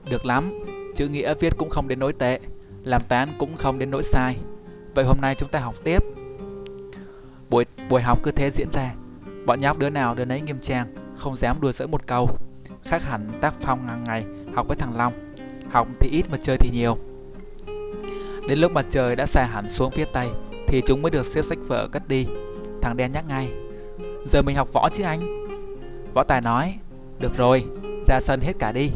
[0.09, 2.39] Được lắm Chữ nghĩa viết cũng không đến nỗi tệ
[2.83, 4.35] Làm tán cũng không đến nỗi sai.
[4.95, 6.03] Vậy hôm nay chúng ta học tiếp.
[7.49, 8.93] Buổi buổi học cứ thế diễn ra.
[9.45, 12.29] Bọn nhóc đứa nào đứa nấy nghiêm trang Không dám đùa giỡn một câu.
[12.83, 14.23] Khác hẳn tác phong hàng ngày
[14.55, 15.13] học với thằng Long.
[15.69, 16.97] Học thì ít mà chơi thì nhiều.
[18.49, 20.27] Đến lúc mặt trời đã xa hẳn xuống phía tây
[20.67, 22.27] Thì chúng mới được xếp sách vở cất đi.
[22.81, 23.49] Thằng đen nhắc ngay
[24.25, 25.47] Giờ mình học võ chứ anh?
[26.13, 26.73] Võ Tài nói
[27.19, 27.63] Được rồi,
[28.07, 28.91] ra sân hết cả đi.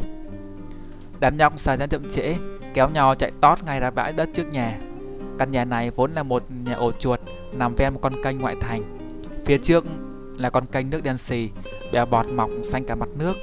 [1.20, 2.34] Đám nhóc xài ra chậm trễ
[2.74, 4.78] Kéo nhau chạy tót ngay ra bãi đất trước nhà.
[5.38, 7.20] Căn nhà này vốn là một nhà ổ chuột
[7.52, 8.82] Nằm ven một con kênh ngoại thành.
[9.44, 9.84] Phía trước
[10.36, 11.50] là con kênh nước đen xì
[11.92, 13.36] Bèo bọt mọc xanh cả mặt nước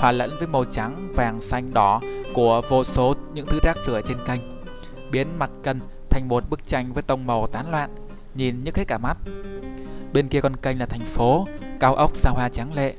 [0.00, 2.00] Hòa lẫn với màu trắng, vàng, xanh, đỏ
[2.34, 4.40] Của vô số những thứ rác rưởi trên kênh.
[5.10, 5.76] Biến mặt kênh
[6.10, 7.90] thành một bức tranh với tông màu tán loạn
[8.34, 9.16] Nhìn nhức hết cả mắt.
[10.12, 11.46] Bên kia con kênh là thành phố
[11.80, 12.94] Cao ốc xa hoa trắng lệ.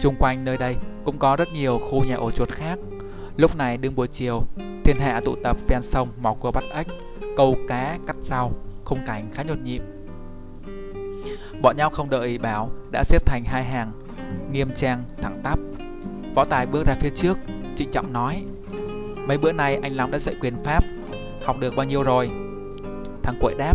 [0.00, 2.78] Trung quanh nơi đây cũng có rất nhiều khu nhà ổ chuột khác.
[3.36, 4.42] Lúc này đương buổi chiều
[4.84, 6.86] Thiên hạ tụ tập ven sông mò cua bắt ếch
[7.36, 8.52] Câu cá, cắt rau
[8.84, 9.82] Khung cảnh khá nhộn nhịp.
[11.62, 13.92] Bọn nhau không đợi bảo Đã xếp thành hai hàng
[14.52, 15.58] Nghiêm trang, thẳng tắp.
[16.34, 17.38] Võ Tài bước ra phía trước
[17.76, 18.44] Trịnh trọng nói
[19.26, 20.84] Mấy bữa nay anh Long đã dạy quyền pháp
[21.44, 22.30] Học được bao nhiêu rồi?
[23.22, 23.74] Thằng quậy đáp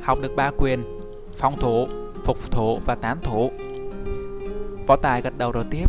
[0.00, 1.00] Học được ba quyền
[1.36, 1.86] Phong thủ,
[2.24, 3.50] phục thủ và tán thủ
[4.86, 5.86] Võ Tài gật đầu rồi tiếp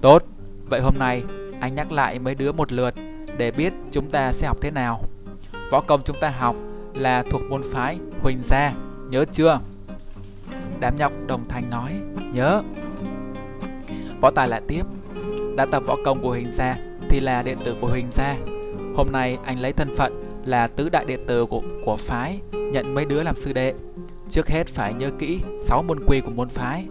[0.00, 0.22] Tốt,
[0.70, 1.22] vậy hôm nay
[1.60, 2.94] anh nhắc lại mấy đứa một lượt
[3.38, 5.04] Để biết chúng ta sẽ học thế nào.
[5.70, 6.56] Võ công chúng ta học
[6.94, 8.72] là thuộc môn phái Huỳnh Gia
[9.10, 9.60] Nhớ chưa?
[10.80, 11.92] Đám nhóc đồng thanh nói
[12.32, 12.62] Nhớ.
[14.20, 14.82] Võ Tài lại tiếp
[15.56, 16.76] Đã tập võ công của Huỳnh Gia
[17.08, 18.36] Thì là đệ tử của Huỳnh Gia.
[18.96, 22.94] Hôm nay anh lấy thân phận là tứ đại đệ tử của, của phái Nhận
[22.94, 23.74] mấy đứa làm sư đệ.
[24.30, 26.86] Trước hết phải nhớ kỹ 6 môn quy của môn phái.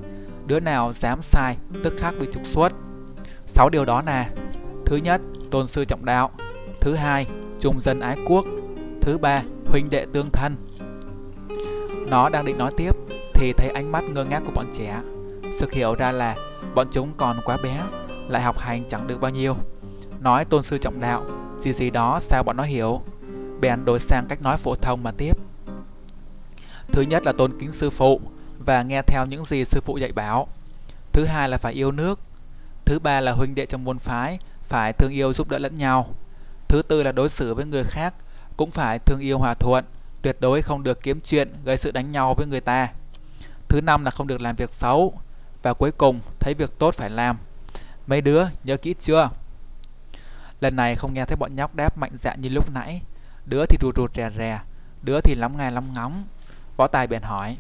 [0.48, 2.74] Đứa nào dám sai tức khắc bị trục xuất.
[3.48, 4.30] 6 điều đó là
[4.86, 5.22] Thứ nhất,
[5.52, 6.32] tôn sư trọng đạo.
[6.82, 7.26] Thứ hai,
[7.60, 8.46] trung dân ái quốc.
[9.02, 10.56] Thứ ba, huynh đệ tương thân.
[12.10, 12.92] Nó đang định nói tiếp
[13.34, 15.02] Thì thấy ánh mắt ngơ ngác của bọn trẻ.
[15.60, 16.36] Sực hiểu ra là
[16.76, 17.84] bọn chúng còn quá bé
[18.28, 19.56] Lại học hành chẳng được bao nhiêu.
[20.20, 21.26] Nói tôn sư trọng đạo
[21.60, 23.02] Gì gì đó sao bọn nó hiểu?
[23.62, 25.38] Bèn đổi sang cách nói phổ thông mà tiếp.
[26.92, 28.22] Thứ nhất là tôn kính sư phụ
[28.66, 30.48] và nghe theo những gì sư phụ dạy bảo.
[31.12, 32.20] Thứ hai là phải yêu nước.
[32.86, 36.10] Thứ ba là huynh đệ trong môn phái phải thương yêu giúp đỡ lẫn nhau.
[36.68, 38.14] Thứ tư là đối xử với người khác
[38.58, 39.86] cũng phải thương yêu hòa thuận,
[40.22, 42.88] tuyệt đối không được kiếm chuyện gây sự đánh nhau với người ta.
[43.68, 45.14] Thứ năm là không được làm việc xấu
[45.64, 47.38] và cuối cùng thấy việc tốt phải làm.
[48.08, 49.30] Mấy đứa nhớ kỹ chưa?
[50.60, 53.02] Lần này không nghe thấy bọn nhóc đáp mạnh dạn như lúc nãy.
[53.46, 54.60] Đứa thì rụt rụt rè rè,
[55.02, 56.24] đứa thì lắm ngay lắm ngóng.
[56.78, 57.58] Võ Tài bèn hỏi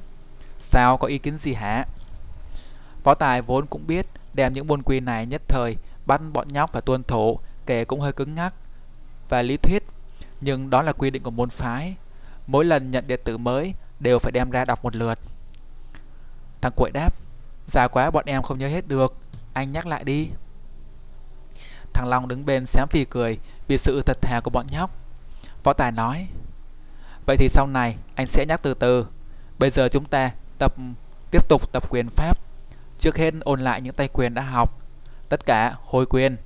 [0.61, 1.85] Sao có ý kiến gì hả?
[3.03, 6.71] Võ Tài vốn cũng biết đem những buồn quy này nhất thời bắt bọn nhóc
[6.71, 8.53] phải tuân thủ, kẻ cũng hơi cứng ngắc.
[9.29, 9.83] Và lý thuyết,
[10.41, 11.95] nhưng đó là quy định của môn phái.
[12.47, 15.19] Mỗi lần nhận đệ tử mới đều phải đem ra đọc một lượt.
[16.61, 17.13] Thằng quậy đáp,
[17.67, 19.15] già quá, bọn em không nhớ hết được.
[19.53, 20.27] Anh nhắc lại đi.
[21.93, 23.37] Thằng long đứng bên xém phì cười
[23.67, 24.91] vì sự thật thà của bọn nhóc.
[25.63, 26.27] Võ tài nói,
[27.25, 29.07] vậy thì sau này anh sẽ nhắc từ từ.
[29.59, 30.73] Bây giờ chúng ta tập,
[31.31, 32.37] tiếp tục tập quyền pháp.
[32.99, 34.84] Trước hết ôn lại những tay quyền đã học
[35.29, 36.37] tất cả hồi quyền.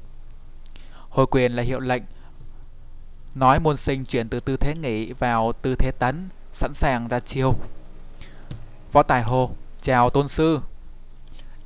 [1.10, 2.04] Hồi quyền là hiệu lệnh
[3.36, 7.20] nói môn sinh chuyển từ tư thế nghỉ vào tư thế tấn sẵn sàng ra
[7.20, 7.56] chiêu.
[8.92, 9.50] Võ tài hồ
[9.82, 10.60] chào tôn sư.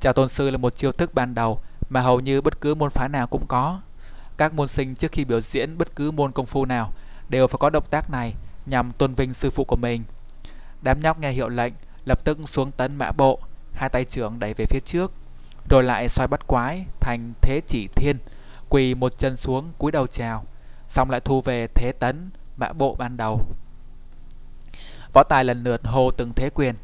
[0.00, 2.90] Chào tôn sư là một chiêu thức ban đầu mà hầu như bất cứ môn
[2.90, 3.80] phái nào cũng có.
[4.36, 6.92] Các môn sinh trước khi biểu diễn bất cứ môn công phu nào
[7.28, 8.34] đều phải có động tác này
[8.66, 10.04] nhằm tôn vinh sư phụ của mình.
[10.82, 11.72] Đám nhóc nghe hiệu lệnh
[12.04, 13.38] lập tức xuống tấn mã bộ,
[13.72, 15.12] hai tay trưởng đẩy về phía trước,
[15.68, 18.18] rồi lại xoay bắt quái thành thế chỉ thiên,
[18.68, 20.44] quỳ một chân xuống cúi đầu chào,
[20.88, 23.40] xong lại thu về thế tấn mã bộ ban đầu.
[25.12, 26.74] Võ Tài lần lượt hô từng thế quyền,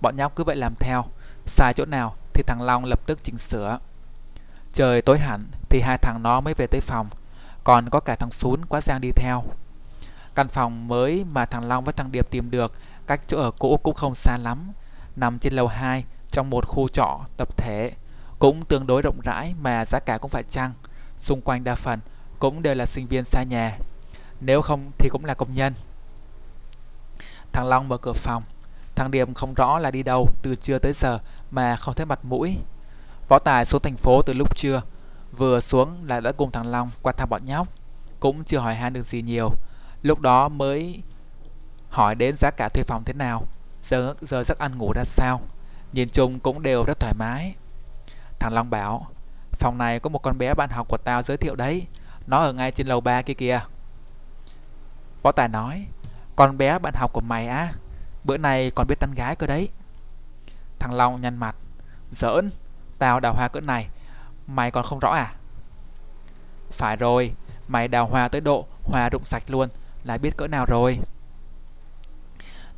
[0.00, 1.04] bọn nhóc cứ vậy làm theo,
[1.46, 3.78] sai chỗ nào thì thằng Long lập tức chỉnh sửa.
[4.72, 7.06] Trời tối hẳn thì hai thằng nó mới về tới phòng,
[7.64, 9.44] còn có cả thằng xún quá giang đi theo.
[10.34, 12.72] Căn phòng mới mà thằng Long với thằng Điệp tìm được
[13.06, 14.72] cách chỗ ở cũ cũng không xa lắm,
[15.16, 17.92] nằm trên lầu 2 trong một khu trọ tập thể,
[18.40, 20.72] cũng tương đối rộng rãi mà giá cả cũng phải chăng.
[21.16, 22.00] Xung quanh đa phần
[22.38, 23.78] cũng đều là sinh viên xa nhà,
[24.40, 25.74] nếu không thì cũng là công nhân.
[27.52, 28.42] Thằng Long mở cửa phòng,
[28.94, 31.18] thằng Điềm không rõ là đi đâu từ trưa tới giờ
[31.50, 32.56] mà không thấy mặt mũi.
[33.28, 34.82] Võ Tài xuống thành phố từ lúc trưa,
[35.36, 37.68] vừa xuống là đã cùng thằng Long qua thăm bọn nhóc,
[38.20, 39.50] cũng chưa hỏi han được gì nhiều.
[40.02, 41.02] Lúc đó mới
[41.88, 43.42] hỏi đến giá cả thuê phòng thế nào,
[43.82, 45.40] giờ, giờ giấc ăn ngủ ra sao.
[45.92, 47.54] Nhìn chung cũng đều rất thoải mái.
[48.40, 49.06] Thằng Long bảo,
[49.52, 51.86] phòng này có một con bé bạn học của tao giới thiệu đấy,
[52.26, 53.60] nó ở ngay trên lầu 3 kia kìa.
[55.22, 55.86] Võ Tài nói,
[56.36, 57.72] con bé bạn học của mày á,
[58.24, 59.68] bữa nay còn biết tán gái cơ đấy.
[60.78, 61.56] Thằng Long nhăn mặt,
[62.12, 62.50] giỡn,
[62.98, 63.88] tao đào hoa cỡ này,
[64.46, 65.32] mày còn không rõ à?
[66.72, 67.34] Phải rồi,
[67.68, 69.68] mày đào hoa tới độ hoa rụng sạch luôn,
[70.04, 70.98] là biết cỡ nào rồi.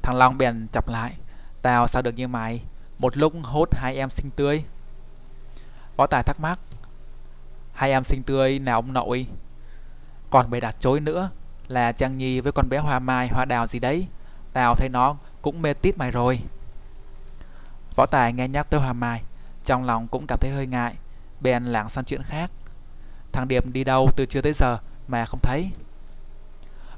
[0.02, 1.12] Thằng Long bèn chọc lại
[1.62, 2.62] Tao sao được như mày
[2.98, 4.64] Một lúc hốt hai em xinh tươi
[6.02, 6.58] có Tài thắc mắc.
[7.72, 9.26] Hai em xinh tươi, nào ông nội?
[10.30, 11.30] Còn bày đặt chối nữa
[11.68, 14.06] Là Trang Nhi với con bé Hoa Mai, Hoa Đào gì đấy.
[14.52, 16.38] Tao thấy nó cũng mê tít mày rồi.
[17.96, 19.22] Võ Tài nghe nhắc tới Hoa Mai,
[19.64, 20.94] Trong lòng cũng cảm thấy hơi ngại,
[21.40, 22.50] Bèn lảng sang chuyện khác.
[23.32, 25.70] Thằng Điệp đi đâu từ trưa tới giờ Mà không thấy?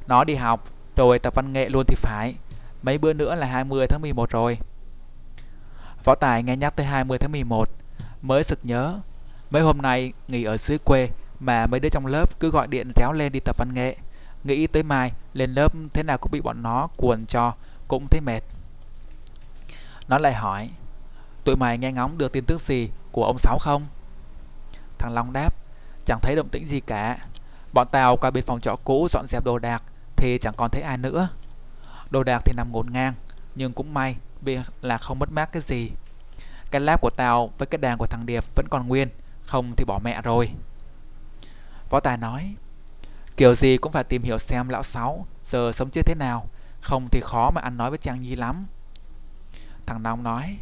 [0.07, 2.35] Nó đi học, Rồi tập văn nghệ luôn thì phải.
[2.83, 4.59] Mấy bữa nữa là 20 tháng 11 rồi.
[6.05, 7.69] Võ Tài nghe nhắc tới 20 tháng 11
[8.25, 9.01] Mới sực nhớ.
[9.51, 11.09] Mấy hôm nay nghỉ ở dưới quê
[11.41, 13.97] Mà mấy đứa trong lớp cứ gọi điện réo lên đi tập văn nghệ.
[14.45, 17.53] Nghĩ tới mai lên lớp thế nào cũng bị bọn nó cuồn cho,
[17.89, 18.41] Cũng thấy mệt.
[20.09, 20.71] Nó lại hỏi,
[21.45, 23.85] Tụi mày nghe ngóng được tin tức gì của ông Sáu không?
[24.99, 25.55] Thằng Long đáp,
[26.07, 27.19] Chẳng thấy động tĩnh gì cả.
[27.73, 29.83] Bọn tao qua bên phòng trọ cũ dọn dẹp đồ đạc
[30.17, 31.29] Thì chẳng còn thấy ai nữa.
[32.11, 33.15] Đồ đạc thì nằm ngổn ngang,
[33.55, 35.91] Nhưng cũng may vì là không mất mát cái gì.
[36.71, 39.09] Cái lab của tao với cái đàn của thằng Điệp vẫn còn nguyên.
[39.47, 40.51] Không thì bỏ mẹ rồi.
[41.91, 42.55] Võ Tài nói,
[43.37, 46.47] Kiểu gì cũng phải tìm hiểu xem lão Sáu Giờ sống chết thế nào.
[46.81, 48.67] Không thì khó mà ăn nói với Trang Nhi lắm.
[49.87, 50.57] Thằng Nong nói,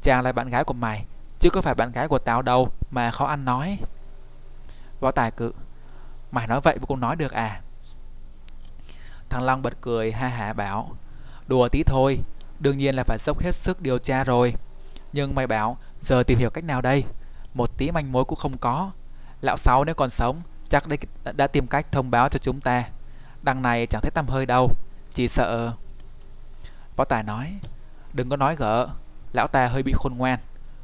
[0.00, 1.04] Trang là bạn gái của mày,
[1.38, 3.78] Chứ có phải bạn gái của tao đâu Mà khó ăn nói.
[5.00, 5.52] Võ Tài cự,
[6.30, 7.60] Mày nói vậy mà cũng nói được à?
[9.28, 10.96] Thằng Long bật cười ha hả bảo,
[11.46, 12.18] Đùa tí thôi,
[12.60, 14.54] Đương nhiên là phải dốc hết sức điều tra rồi.
[15.12, 17.04] Nhưng mày bảo, Giờ tìm hiểu cách nào đây?
[17.54, 18.90] Một tí manh mối cũng không có.
[19.40, 20.98] Lão Sáu nếu còn sống, Chắc đây
[21.36, 22.84] đã tìm cách thông báo cho chúng ta.
[23.42, 24.70] Đằng này chẳng thấy tăm hơi đâu,
[25.14, 25.72] Chỉ sợ.
[26.96, 27.54] Võ Tài nói,
[28.12, 28.88] Đừng có nói gỡ,
[29.32, 30.38] Lão ta hơi bị khôn ngoan,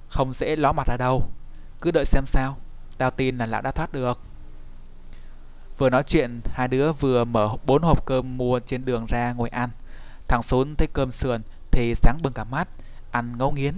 [0.09, 1.29] Không dễ ló mặt ra đâu.
[1.81, 2.57] Cứ đợi xem sao,
[2.99, 4.21] Tao tin là lão đã thoát được.
[5.79, 9.49] Vừa nói chuyện, Hai đứa vừa mở bốn hộp cơm mua trên đường ra ngồi
[9.49, 9.71] ăn.
[10.29, 12.69] Thằng Sún thấy cơm sườn Thì sáng bừng cả mắt,
[13.11, 13.75] Ăn ngấu nghiến.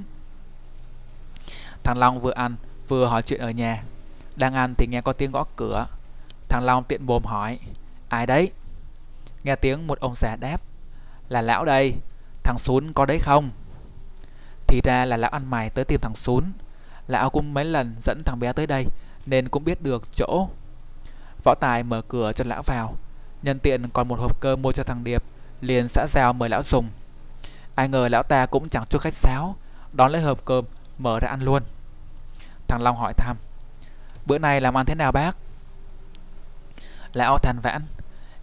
[1.85, 2.57] Thằng Long vừa ăn,
[2.89, 3.83] vừa hỏi chuyện ở nhà.
[4.37, 5.87] Đang ăn thì nghe có tiếng gõ cửa.
[6.49, 7.59] Thằng Long tiện bồm hỏi,
[8.09, 8.53] Ai đấy?
[9.45, 10.61] Nghe tiếng một ông già đáp,
[11.29, 11.95] Là lão đây,
[12.43, 13.51] Thằng Sún có đấy không?
[14.67, 16.45] Thì ra là lão ăn mày tới tìm thằng Sún.
[17.07, 18.87] Lão cũng mấy lần dẫn thằng bé tới đây
[19.27, 20.49] Nên cũng biết được chỗ.
[21.45, 22.97] Võ Tài mở cửa cho lão vào,
[23.43, 25.23] Nhân tiện còn một hộp cơm mua cho thằng Điệp,
[25.61, 26.89] Liền xã giao mời lão dùng.
[27.75, 29.57] Ai ngờ lão ta cũng chẳng chút khách sáo,
[29.93, 30.65] Đón lấy hộp cơm
[30.99, 31.63] Mở ra ăn luôn.
[32.69, 33.37] Thằng Long hỏi thăm
[34.27, 35.37] Bữa nay làm ăn thế nào bác?
[37.13, 37.83] Lão than vãn,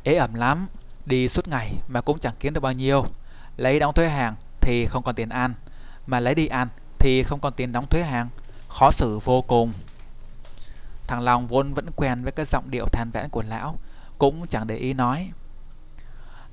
[0.03, 0.67] Ế ẩm lắm,
[1.05, 3.05] Đi suốt ngày mà cũng chẳng kiếm được bao nhiêu.
[3.57, 5.53] Lấy đóng thuế hàng thì không còn tiền ăn,
[6.07, 6.67] Mà lấy đi ăn
[6.99, 8.29] thì không còn tiền đóng thuế hàng.
[8.67, 9.73] Khó xử vô cùng.
[11.07, 13.79] Thằng Long vốn vẫn quen với cái giọng điệu than vãn của lão,
[14.17, 15.31] Cũng chẳng để ý nói.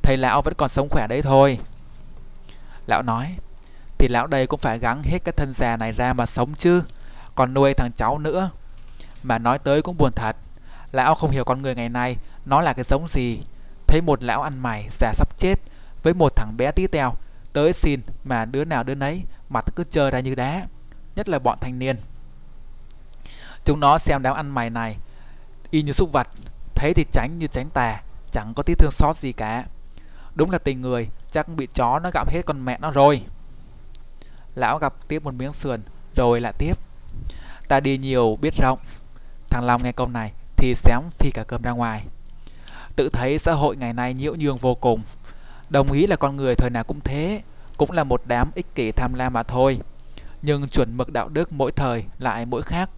[0.03, 1.59] Thầy lão vẫn còn sống khỏe đấy thôi.
[2.87, 3.37] Lão nói
[4.03, 6.83] thì lão đây cũng phải gắng hết cái thân già này ra mà sống chứ.
[7.35, 8.51] Còn nuôi thằng cháu nữa.
[9.23, 10.37] Mà nói tới cũng buồn thật.
[10.93, 13.43] Lão không hiểu con người ngày nay Nó là cái giống gì.
[13.87, 15.55] Thấy một lão ăn mày, già sắp chết,
[16.03, 17.15] Với một thằng bé tí teo,
[17.53, 20.67] Tới xin mà đứa nào đứa nấy, Mặt cứ trơ ra như đá,
[21.17, 21.97] Nhất là bọn thanh niên.
[23.65, 24.97] Chúng nó xem đám ăn mày này,
[25.71, 26.29] Y như súc vật,
[26.75, 29.65] Thấy thì tránh như tránh tà, Chẳng có tí thương xót gì cả.
[30.35, 33.23] Đúng là tình người, Chắc bị chó nó gặm hết con mẹ nó rồi.
[34.55, 35.81] Lão gặp tiếp một miếng sườn,
[36.17, 36.79] Rồi lại tiếp.
[37.69, 38.79] Ta đi nhiều biết rộng.
[39.51, 42.05] Thằng Long nghe câu này Thì xém phi cả cơm ra ngoài.
[42.97, 45.03] Tự thấy xã hội ngày nay nhiễu nhương vô cùng.
[45.71, 47.43] Đồng ý là con người thời nào cũng thế,
[47.77, 49.79] Cũng là một đám ích kỷ tham lam mà thôi.
[50.43, 52.91] Nhưng chuẩn mực đạo đức mỗi thời lại mỗi khác.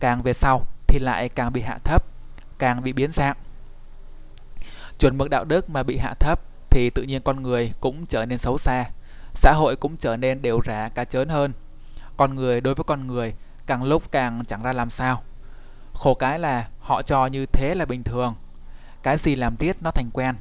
[0.00, 2.04] Càng về sau thì lại càng bị hạ thấp,
[2.58, 3.36] Càng bị biến dạng.
[4.98, 8.26] Chuẩn mực đạo đức mà bị hạ thấp Thì tự nhiên con người cũng trở
[8.26, 8.84] nên xấu xa.
[9.34, 11.52] Xã hội cũng trở nên đều rã cá chớn hơn.
[12.16, 13.34] Con người đối với con người
[13.70, 15.22] Càng lúc càng chẳng ra làm sao.
[15.94, 18.34] Khổ cái là họ cho như thế là bình thường.
[19.02, 20.34] Cái gì làm riết nó thành quen.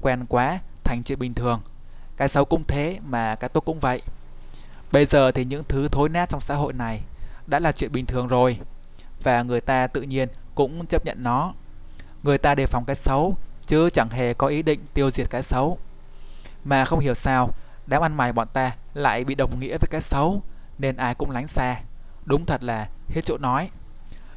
[0.00, 1.60] Quen quá thành chuyện bình thường.
[2.16, 4.02] Cái xấu cũng thế mà cái tốt cũng vậy.
[4.92, 7.00] Bây giờ thì những thứ thối nát trong xã hội này
[7.46, 8.58] Đã là chuyện bình thường rồi,
[9.22, 11.54] Và người ta tự nhiên cũng chấp nhận nó.
[12.22, 15.42] Người ta đề phòng cái xấu, Chứ chẳng hề có ý định tiêu diệt cái
[15.42, 15.78] xấu.
[16.64, 17.50] Mà không hiểu sao
[17.86, 20.42] Đám ăn mày bọn ta lại bị đồng nghĩa với cái xấu
[20.78, 21.76] Nên ai cũng lánh xa.
[22.24, 23.70] Đúng thật là hết chỗ nói.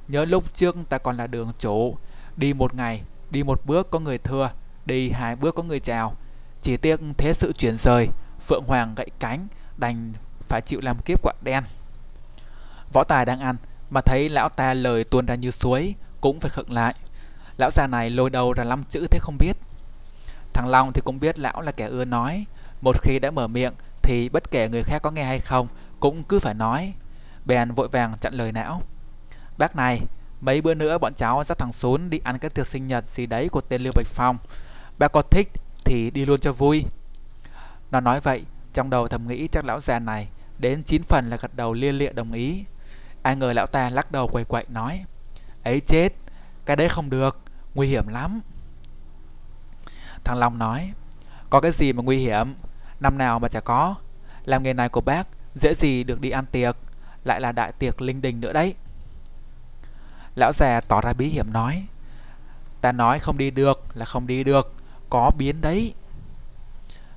[0.07, 1.97] Nhớ lúc trước ta còn là đường chủ
[2.37, 4.51] Đi một ngày, đi một bước có người thưa
[4.85, 6.15] Đi hai bước có người chào.
[6.61, 8.07] Chỉ tiếc thế sự chuyển rời
[8.47, 10.13] Phượng Hoàng gãy cánh Đành
[10.47, 11.63] phải chịu làm kiếp quạ đen.
[12.93, 13.55] Võ Tài đang ăn
[13.89, 16.95] Mà thấy lão ta lời tuôn ra như suối Cũng phải khựng lại.
[17.57, 19.57] Lão già này lôi đầu ra lăm chữ thế không biết.
[20.53, 22.45] Thằng Long thì cũng biết lão là kẻ ưa nói
[22.81, 25.67] một khi đã mở miệng Thì bất kể người khác có nghe hay không
[25.99, 26.93] Cũng cứ phải nói
[27.45, 28.81] Bèn vội vàng chặn lời não
[29.59, 30.01] Bác này,
[30.41, 33.25] mấy bữa nữa bọn cháu dắt thằng xuống đi ăn cái tiệc sinh nhật gì
[33.25, 34.37] đấy của tên Lưu Bạch Phong.
[34.97, 35.47] Bác có thích
[35.85, 36.85] thì đi luôn cho vui.
[37.91, 40.27] Nó nói vậy, trong đầu thầm nghĩ chắc lão già này
[40.59, 42.63] đến 9 phần là gật đầu lia lịa đồng ý.
[43.21, 45.05] Ai ngờ lão ta lắc đầu quầy quậy nói
[45.63, 46.09] ấy chết,
[46.65, 47.39] cái đấy không được,
[47.75, 48.41] nguy hiểm lắm.
[50.23, 50.91] Thằng Long nói
[51.49, 52.53] có cái gì mà nguy hiểm,
[52.99, 53.95] năm nào mà chả có.
[54.45, 56.77] Làm nghề này của bác dễ gì được đi ăn tiệc,
[57.23, 58.75] lại là đại tiệc linh đình nữa đấy.
[60.35, 61.83] Lão già tỏ ra bí hiểm nói
[62.81, 64.73] Ta nói không đi được là không đi được
[65.09, 65.93] Có biến đấy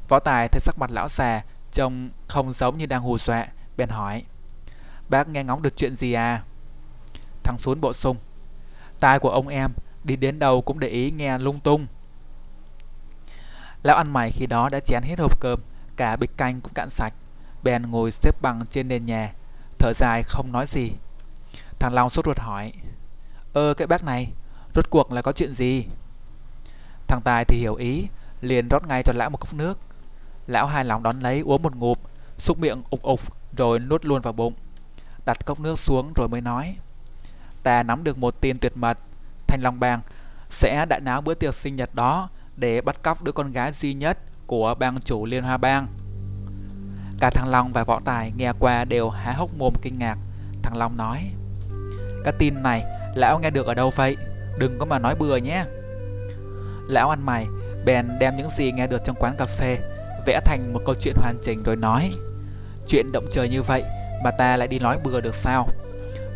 [0.09, 1.43] Võ Tài thấy sắc mặt lão già
[1.73, 4.23] Trông không giống như đang hù dọa Bèn hỏi
[5.09, 6.43] Bác nghe ngóng được chuyện gì à
[7.43, 8.17] Thằng xuống bộ sung
[9.01, 9.71] Tai của ông em
[10.05, 11.87] đi đến đâu cũng để ý nghe lung tung
[13.83, 15.61] Lão ăn mày khi đó đã chén hết hộp cơm
[15.97, 17.15] Cả bịch canh cũng cạn sạch.
[17.63, 19.33] Bèn ngồi xếp bằng trên nền nhà
[19.79, 20.93] Thở dài không nói gì.
[21.79, 22.73] Thằng Long sốt ruột hỏi
[23.53, 24.33] Ơ cái bác này
[24.75, 25.87] Rốt cuộc là có chuyện gì?
[27.09, 28.07] Thằng Tài thì hiểu ý
[28.41, 29.79] Liền rót ngay cho lão một cốc nước.
[30.47, 31.99] Lão hài lòng đón lấy uống một ngụp,
[32.39, 33.21] Xúc miệng ục ục
[33.57, 34.55] rồi nuốt luôn vào bụng.
[35.25, 36.77] Đặt cốc nước xuống rồi mới nói
[37.63, 38.99] Ta nắm được một tin tuyệt mật
[39.47, 40.01] Thanh Long bàng
[40.51, 43.95] sẽ đại náo bữa tiệc sinh nhật đó Để bắt cóc đứa con gái duy
[43.95, 44.19] nhất
[44.53, 45.87] của bang chủ Liên Hoa Bang.
[47.21, 50.19] Cả thằng Long và Võ Tài nghe qua đều há hốc mồm kinh ngạc.
[50.63, 51.31] Thằng Long nói,
[52.25, 52.85] Cái tin này,
[53.15, 54.17] Lão nghe được ở đâu vậy?
[54.59, 55.65] Đừng có mà nói bừa nhé.
[56.89, 57.47] Lão ăn mày,
[57.85, 59.79] bèn đem những gì nghe được trong quán cà phê,
[60.27, 62.13] Vẽ thành một câu chuyện hoàn chỉnh rồi nói,
[62.87, 63.85] Chuyện động trời như vậy
[64.25, 65.69] Mà ta lại đi nói bừa được sao?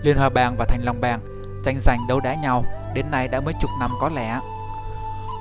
[0.02, 1.20] Liên Hoa Bang và Thành Long Bang
[1.64, 4.40] Tranh giành đấu đá nhau, Đến nay đã mấy chục năm có lẽ.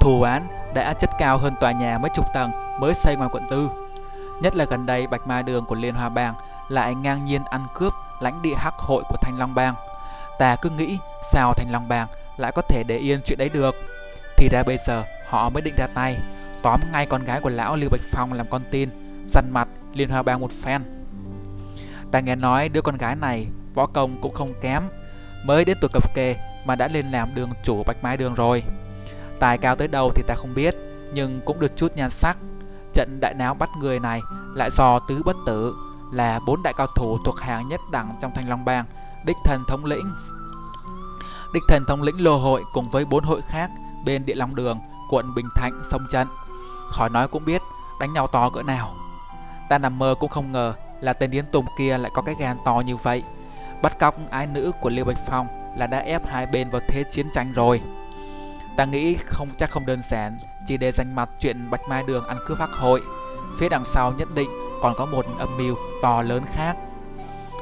[0.01, 2.64] Thù án đã chất cao hơn tòa nhà mấy chục tầng.
[2.79, 3.69] Mới xây ngoài quận tư.
[4.41, 6.33] Nhất là gần đây Bạch Ma Đường của Liên Hoa Bang
[6.69, 9.75] Lại ngang nhiên ăn cướp lãnh địa hắc hội của Thanh Long Bang.
[10.39, 10.97] Ta cứ nghĩ
[11.33, 12.07] sao thanh Long Bang
[12.37, 13.75] lại có thể để yên chuyện đấy được.
[14.37, 16.17] Thì ra bây giờ họ mới định ra tay,
[16.63, 18.89] Tóm ngay con gái của lão Lưu Bạch Phong làm con tin,
[19.29, 20.81] Dằn mặt Liên Hoa Bang một phen.
[22.11, 24.83] Ta nghe nói đứa con gái này Võ công cũng không kém,
[25.43, 26.35] Mới đến tuổi cập kê
[26.65, 28.63] mà đã lên làm đường chủ Bạch Mai Đường rồi.
[29.39, 30.75] Tài cao tới đâu thì ta không biết,
[31.13, 32.37] Nhưng cũng được chút nhan sắc.
[32.95, 34.21] Trận đại náo bắt người này
[34.55, 35.75] lại do tứ bất tử
[36.11, 38.85] Là bốn đại cao thủ thuộc hàng nhất đẳng trong Thanh Long Bang
[39.25, 40.15] Đích thần thống lĩnh
[41.53, 43.69] Đích thần thống lĩnh lô hội cùng với bốn hội khác
[44.05, 44.79] bên địa long đường,
[45.09, 46.27] quận Bình Thạnh, sông trận.
[46.91, 47.61] Khỏi nói cũng biết
[47.99, 48.93] đánh nhau to cỡ nào.
[49.69, 52.57] Ta nằm mơ cũng không ngờ là tên điên tùng kia lại có cái gan
[52.65, 53.23] to như vậy.
[53.81, 57.03] Bắt cóc ái nữ của Liêu Bạch Phong là đã ép hai bên vào thế
[57.11, 57.81] chiến tranh rồi.
[58.77, 62.25] Ta nghĩ không chắc không đơn giản, chỉ để giành mặt chuyện Bạch Mai Đường
[62.27, 63.01] ăn cướp hắc hội.
[63.57, 64.49] Phía đằng sau nhất định
[64.81, 66.75] còn có một âm mưu to lớn khác.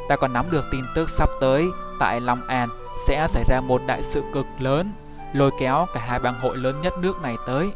[0.10, 1.68] Ta còn nắm được tin tức sắp tới
[2.00, 2.70] tại Long An
[3.08, 4.94] sẽ xảy ra một đại sự cực lớn,
[5.34, 7.72] lôi kéo cả hai bang hội lớn nhất nước này tới.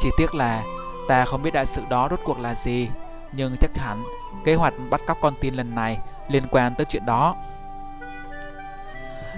[0.00, 0.62] Chỉ tiếc là
[1.08, 2.88] ta không biết đại sự đó rốt cuộc là gì,
[3.32, 4.04] nhưng chắc hẳn
[4.44, 5.98] kế hoạch bắt cóc con tin lần này
[6.28, 7.36] liên quan tới chuyện đó.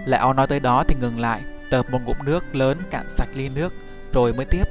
[0.05, 3.49] Lão nói tới đó thì ngừng lại, tợp một ngụm nước lớn cạn sạch ly
[3.49, 3.75] nước,
[4.13, 4.65] rồi mới tiếp.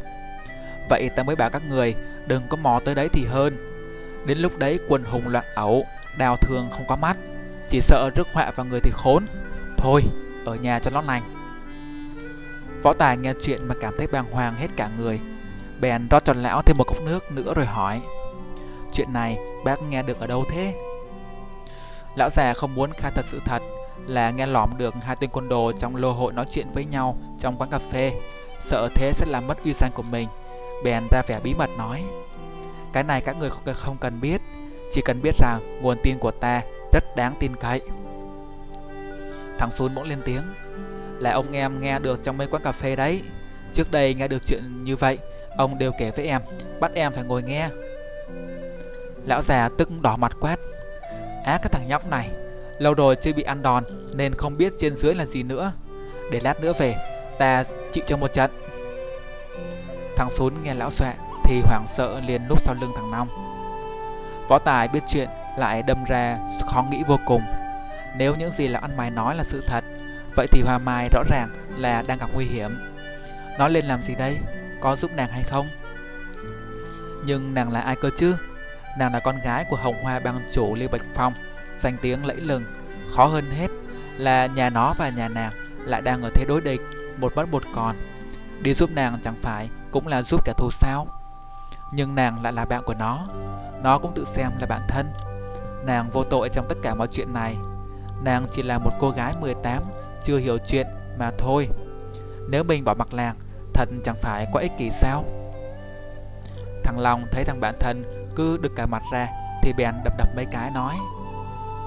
[0.89, 1.95] Vậy ta mới bảo các người
[2.27, 3.57] đừng có mò tới đấy thì hơn.
[4.25, 5.85] Đến lúc đấy quần hùng loạn ẩu,
[6.17, 7.17] đào thường không có mắt,
[7.69, 9.25] chỉ sợ rước họa vào người thì khốn.
[9.77, 10.01] Thôi,
[10.45, 11.23] ở nhà cho nó lành.
[12.83, 15.19] Võ Tài nghe chuyện mà cảm thấy bàng hoàng hết cả người.
[15.81, 18.01] Bèn rót cho lão thêm một cốc nước nữa rồi hỏi.
[18.93, 20.73] Chuyện này bác nghe được ở đâu thế?
[22.15, 23.61] Lão già không muốn khai thật sự thật
[24.07, 27.17] là nghe lỏm được hai tên côn đồ trong lô hội nói chuyện với nhau
[27.39, 28.13] trong quán cà phê.
[28.61, 30.27] Sợ thế sẽ làm mất uy danh của mình.
[30.83, 32.03] Bèn ra vẻ bí mật nói.
[32.93, 34.41] Cái này các người không cần biết.
[34.91, 36.61] Chỉ cần biết rằng nguồn tin của ta
[36.93, 37.81] rất đáng tin cậy.
[39.57, 40.41] Thằng Sun bỗng lên tiếng,
[41.19, 43.21] Là ông em nghe được trong mấy quán cà phê đấy
[43.73, 45.17] Trước đây nghe được chuyện như vậy,
[45.57, 46.41] Ông đều kể với em,
[46.79, 47.69] Bắt em phải ngồi nghe
[49.25, 50.59] Lão già tức đỏ mặt quát,
[51.45, 52.29] Á, cái thằng nhóc này,
[52.79, 55.71] Lâu rồi chưa bị ăn đòn Nên không biết trên dưới là gì nữa
[56.31, 56.95] Để lát nữa về,
[57.37, 58.51] Ta chịu cho một trận
[60.17, 61.13] Thằng Sún nghe lão xoẹ
[61.43, 63.27] Thì hoảng sợ liền núp sau lưng thằng Long.
[64.47, 66.37] Võ Tài biết chuyện Lại đâm ra
[66.71, 67.41] khó nghĩ vô cùng.
[68.17, 69.83] Nếu những gì lão ăn mày nói là sự thật,
[70.35, 72.71] Vậy thì Hoa Mai rõ ràng là đang gặp nguy hiểm.
[73.59, 74.37] Nó lên làm gì đây?
[74.81, 75.67] Có giúp nàng hay không?
[77.25, 78.35] Nhưng nàng là ai cơ chứ?
[78.99, 81.33] Nàng là con gái của Hồng Hoa bang chủ Lưu Bạch Phong,
[81.79, 82.63] Danh tiếng lẫy lừng.
[83.15, 83.67] Khó hơn hết
[84.17, 85.51] là nhà nó và nhà nàng
[85.85, 86.81] Lại đang ở thế đối địch,
[87.17, 87.95] Một mất một còn.
[88.61, 91.07] Đi giúp nàng chẳng phải cũng là giúp kẻ thù sao?
[91.93, 93.27] Nhưng nàng lại là bạn của nó.
[93.83, 95.09] Nó cũng tự xem là bạn thân.
[95.85, 97.57] Nàng vô tội trong tất cả mọi chuyện này.
[98.23, 99.83] Nàng chỉ là một cô gái 18
[100.23, 100.87] chưa hiểu chuyện
[101.19, 101.69] mà thôi.
[102.49, 103.35] Nếu mình bỏ mặc nàng,
[103.75, 105.23] Thật chẳng phải quá ích kỷ sao?
[106.83, 108.03] Thằng Long thấy thằng bạn thân
[108.35, 109.27] cứ được cả mặt ra
[109.61, 110.95] Thì bèn đập đập mấy cái nói.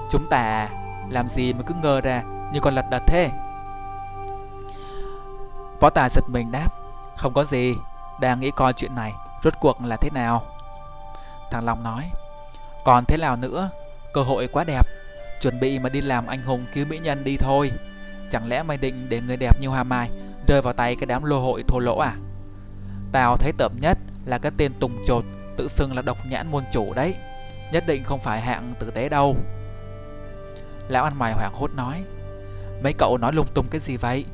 [0.09, 0.69] Chúng ta à,
[1.09, 2.23] làm gì mà cứ ngơ ra
[2.53, 3.29] như con lật đật thế?
[5.79, 6.69] Võ Tài giật mình đáp.
[7.17, 7.75] Không có gì.
[8.21, 9.13] Đang nghĩ coi chuyện này,
[9.43, 10.43] Rốt cuộc là thế nào?
[11.51, 12.11] Thằng Long nói,
[12.85, 13.69] Còn thế nào nữa?
[14.13, 14.85] Cơ hội quá đẹp.
[15.41, 17.71] Chuẩn bị mà đi làm anh hùng cứu mỹ nhân đi thôi.
[18.31, 20.09] Chẳng lẽ mày định để người đẹp như Hoa Mai
[20.47, 22.13] Rơi vào tay cái đám lô hội thô lỗ à?
[23.11, 25.23] Tao thấy tởm nhất là cái tên Tùng Trột
[25.57, 27.15] Tự xưng là độc nhãn môn chủ đấy.
[27.71, 29.35] Nhất định không phải hạng tử tế đâu.
[30.87, 32.03] Lão ăn mày hoảng hốt nói,
[32.83, 34.25] Mấy cậu nói lung tung cái gì vậy?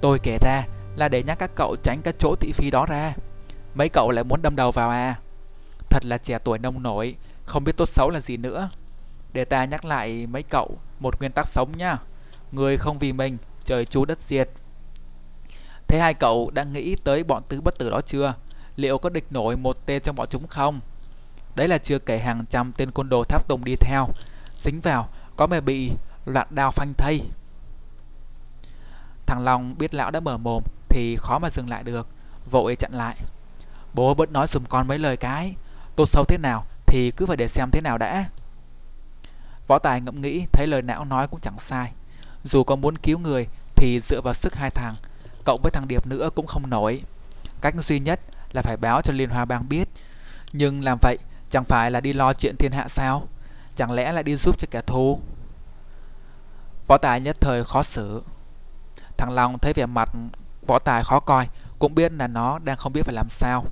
[0.00, 0.62] Tôi kể ra
[0.96, 3.12] là để nhắc các cậu tránh cái chỗ thị phi đó ra.
[3.74, 5.14] Mấy cậu lại muốn đâm đầu vào à?
[5.90, 8.70] Thật là trẻ tuổi nông nổi, Không biết tốt xấu là gì nữa.
[9.32, 11.98] Để ta nhắc lại mấy cậu Một nguyên tắc sống nhá.
[12.52, 14.50] Người không vì mình, Trời chú đất diệt.
[15.88, 18.34] Thế hai cậu đã nghĩ tới bọn tứ bất tử đó chưa?
[18.76, 20.80] Liệu có địch nổi một tên trong bọn chúng không?
[21.56, 24.08] Đấy là chưa kể hàng trăm tên côn đồ tháp tùng đi theo.
[24.58, 25.90] Dính vào, Có mẹ bị
[26.24, 27.20] loạn đao phanh thây.
[29.26, 32.06] Thằng Long biết lão đã mở mồm Thì khó mà dừng lại được,
[32.50, 33.16] Vội chặn lại.
[33.94, 35.54] Bố bớt nói dùm con mấy lời cái.
[35.96, 38.24] Tốt xấu thế nào thì cứ phải để xem thế nào đã.
[39.66, 41.92] Võ Tài ngẫm nghĩ, thấy lời não nói cũng chẳng sai.
[42.44, 44.94] Dù có muốn cứu người, thì dựa vào sức hai thằng.
[45.44, 47.02] Cộng với thằng Điệp nữa cũng không nổi.
[47.60, 48.20] Cách duy nhất
[48.52, 49.88] là phải báo cho Liên Hoa Bang biết.
[50.52, 51.18] Nhưng làm vậy,
[51.50, 53.28] chẳng phải là đi lo chuyện thiên hạ sao?
[53.76, 55.20] Chẳng lẽ là đi giúp cho kẻ thù?
[56.86, 58.22] Võ Tài nhất thời khó xử.
[59.16, 60.10] Thằng Long thấy vẻ mặt
[60.66, 63.66] Võ Tài khó coi, Cũng biết là nó đang không biết phải làm sao.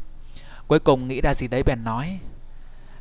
[0.68, 2.18] Cuối cùng nghĩ ra gì đấy bèn nói,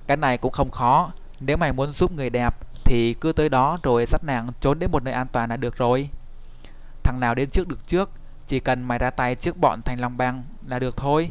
[0.07, 2.55] Cái này cũng không khó, Nếu mày muốn giúp người đẹp
[2.85, 5.77] Thì cứ tới đó rồi dắt nàng trốn đến một nơi an toàn là được
[5.77, 6.09] rồi.
[7.03, 8.11] Thằng nào đến trước được trước,
[8.47, 11.29] Chỉ cần mày ra tay trước bọn Thành Long Bang là được thôi.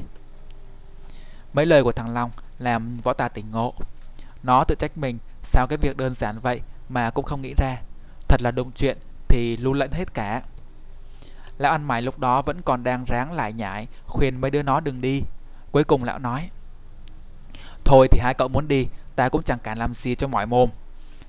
[1.53, 3.75] Mấy lời của thằng Long làm võ tà tỉnh ngộ.
[4.43, 7.77] Nó tự trách mình Sao cái việc đơn giản vậy mà cũng không nghĩ ra.
[8.29, 10.43] Thật là đụng chuyện thì lưu lẫn hết cả.
[11.59, 14.81] Lão ăn mày lúc đó vẫn còn đang ráng lại nhải, Khuyên mấy đứa nó
[14.81, 15.23] đừng đi.
[15.73, 16.51] Cuối cùng lão nói,
[17.85, 18.87] Thôi thì hai cậu muốn đi,
[19.17, 20.71] Ta cũng chẳng cản làm gì cho mỏi mồm.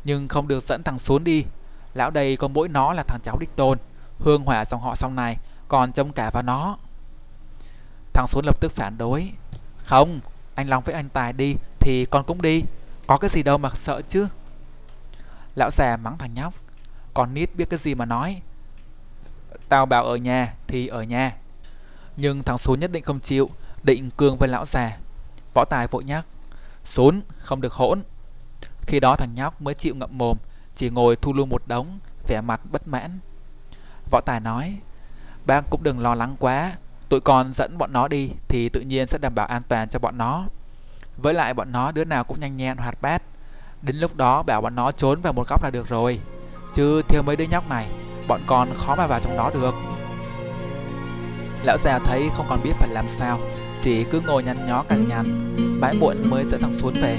[0.04, 1.46] Nhưng không được dẫn thằng xuống đi.
[1.94, 3.78] Lão đây có mỗi nó là thằng cháu đích tôn.
[4.20, 6.78] Hương hỏa dòng họ sau này, Còn trông cả vào nó.
[8.14, 9.32] Thằng xuống lập tức phản đối,
[9.78, 10.20] Không,
[10.56, 12.64] Anh Long với anh Tài đi, Thì con cũng đi.
[13.08, 14.28] Có cái gì đâu mà sợ chứ.
[15.56, 16.54] Lão già mắng thằng nhóc
[17.14, 18.42] Còn nít biết cái gì mà nói?
[19.70, 21.36] Tao bảo ở nhà thì ở nhà.
[22.18, 23.50] Nhưng thằng xuống nhất định không chịu.
[23.88, 24.98] Định cương với lão già.
[25.54, 26.26] Võ Tài vội nhắc
[26.86, 28.02] Xuống không được hỗn.
[28.82, 30.38] Khi đó thằng nhóc mới chịu ngậm mồm,
[30.76, 33.20] Chỉ ngồi thu lưu một đống, Vẻ mặt bất mãn.
[34.12, 34.78] Võ Tài nói,
[35.46, 36.74] Bác cũng đừng lo lắng quá,
[37.10, 40.00] Tụi con dẫn bọn nó đi Thì tự nhiên sẽ đảm bảo an toàn cho
[40.00, 40.46] bọn nó.
[41.18, 43.22] Với lại bọn nó đứa nào cũng nhanh nhẹn, hoạt bát.
[43.82, 46.20] Đến lúc đó bảo bọn nó trốn vào một góc là được rồi.
[46.74, 47.88] Chứ thiếu mấy đứa nhóc này,
[48.28, 49.97] Bọn con khó mà vào trong đó được.
[51.68, 53.40] Lão già thấy không còn biết phải làm sao,
[53.80, 57.18] Chỉ cứ ngồi nhăn nhó cằn nhằn, Bãi muộn mới dẫn thằng Xuân về.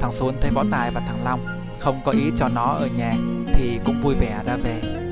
[0.00, 1.46] Thằng Xuân thấy Võ Tài và thằng Long
[1.78, 3.14] Không có ý cho nó ở nhà
[3.52, 5.07] Thì cũng vui vẻ ra về.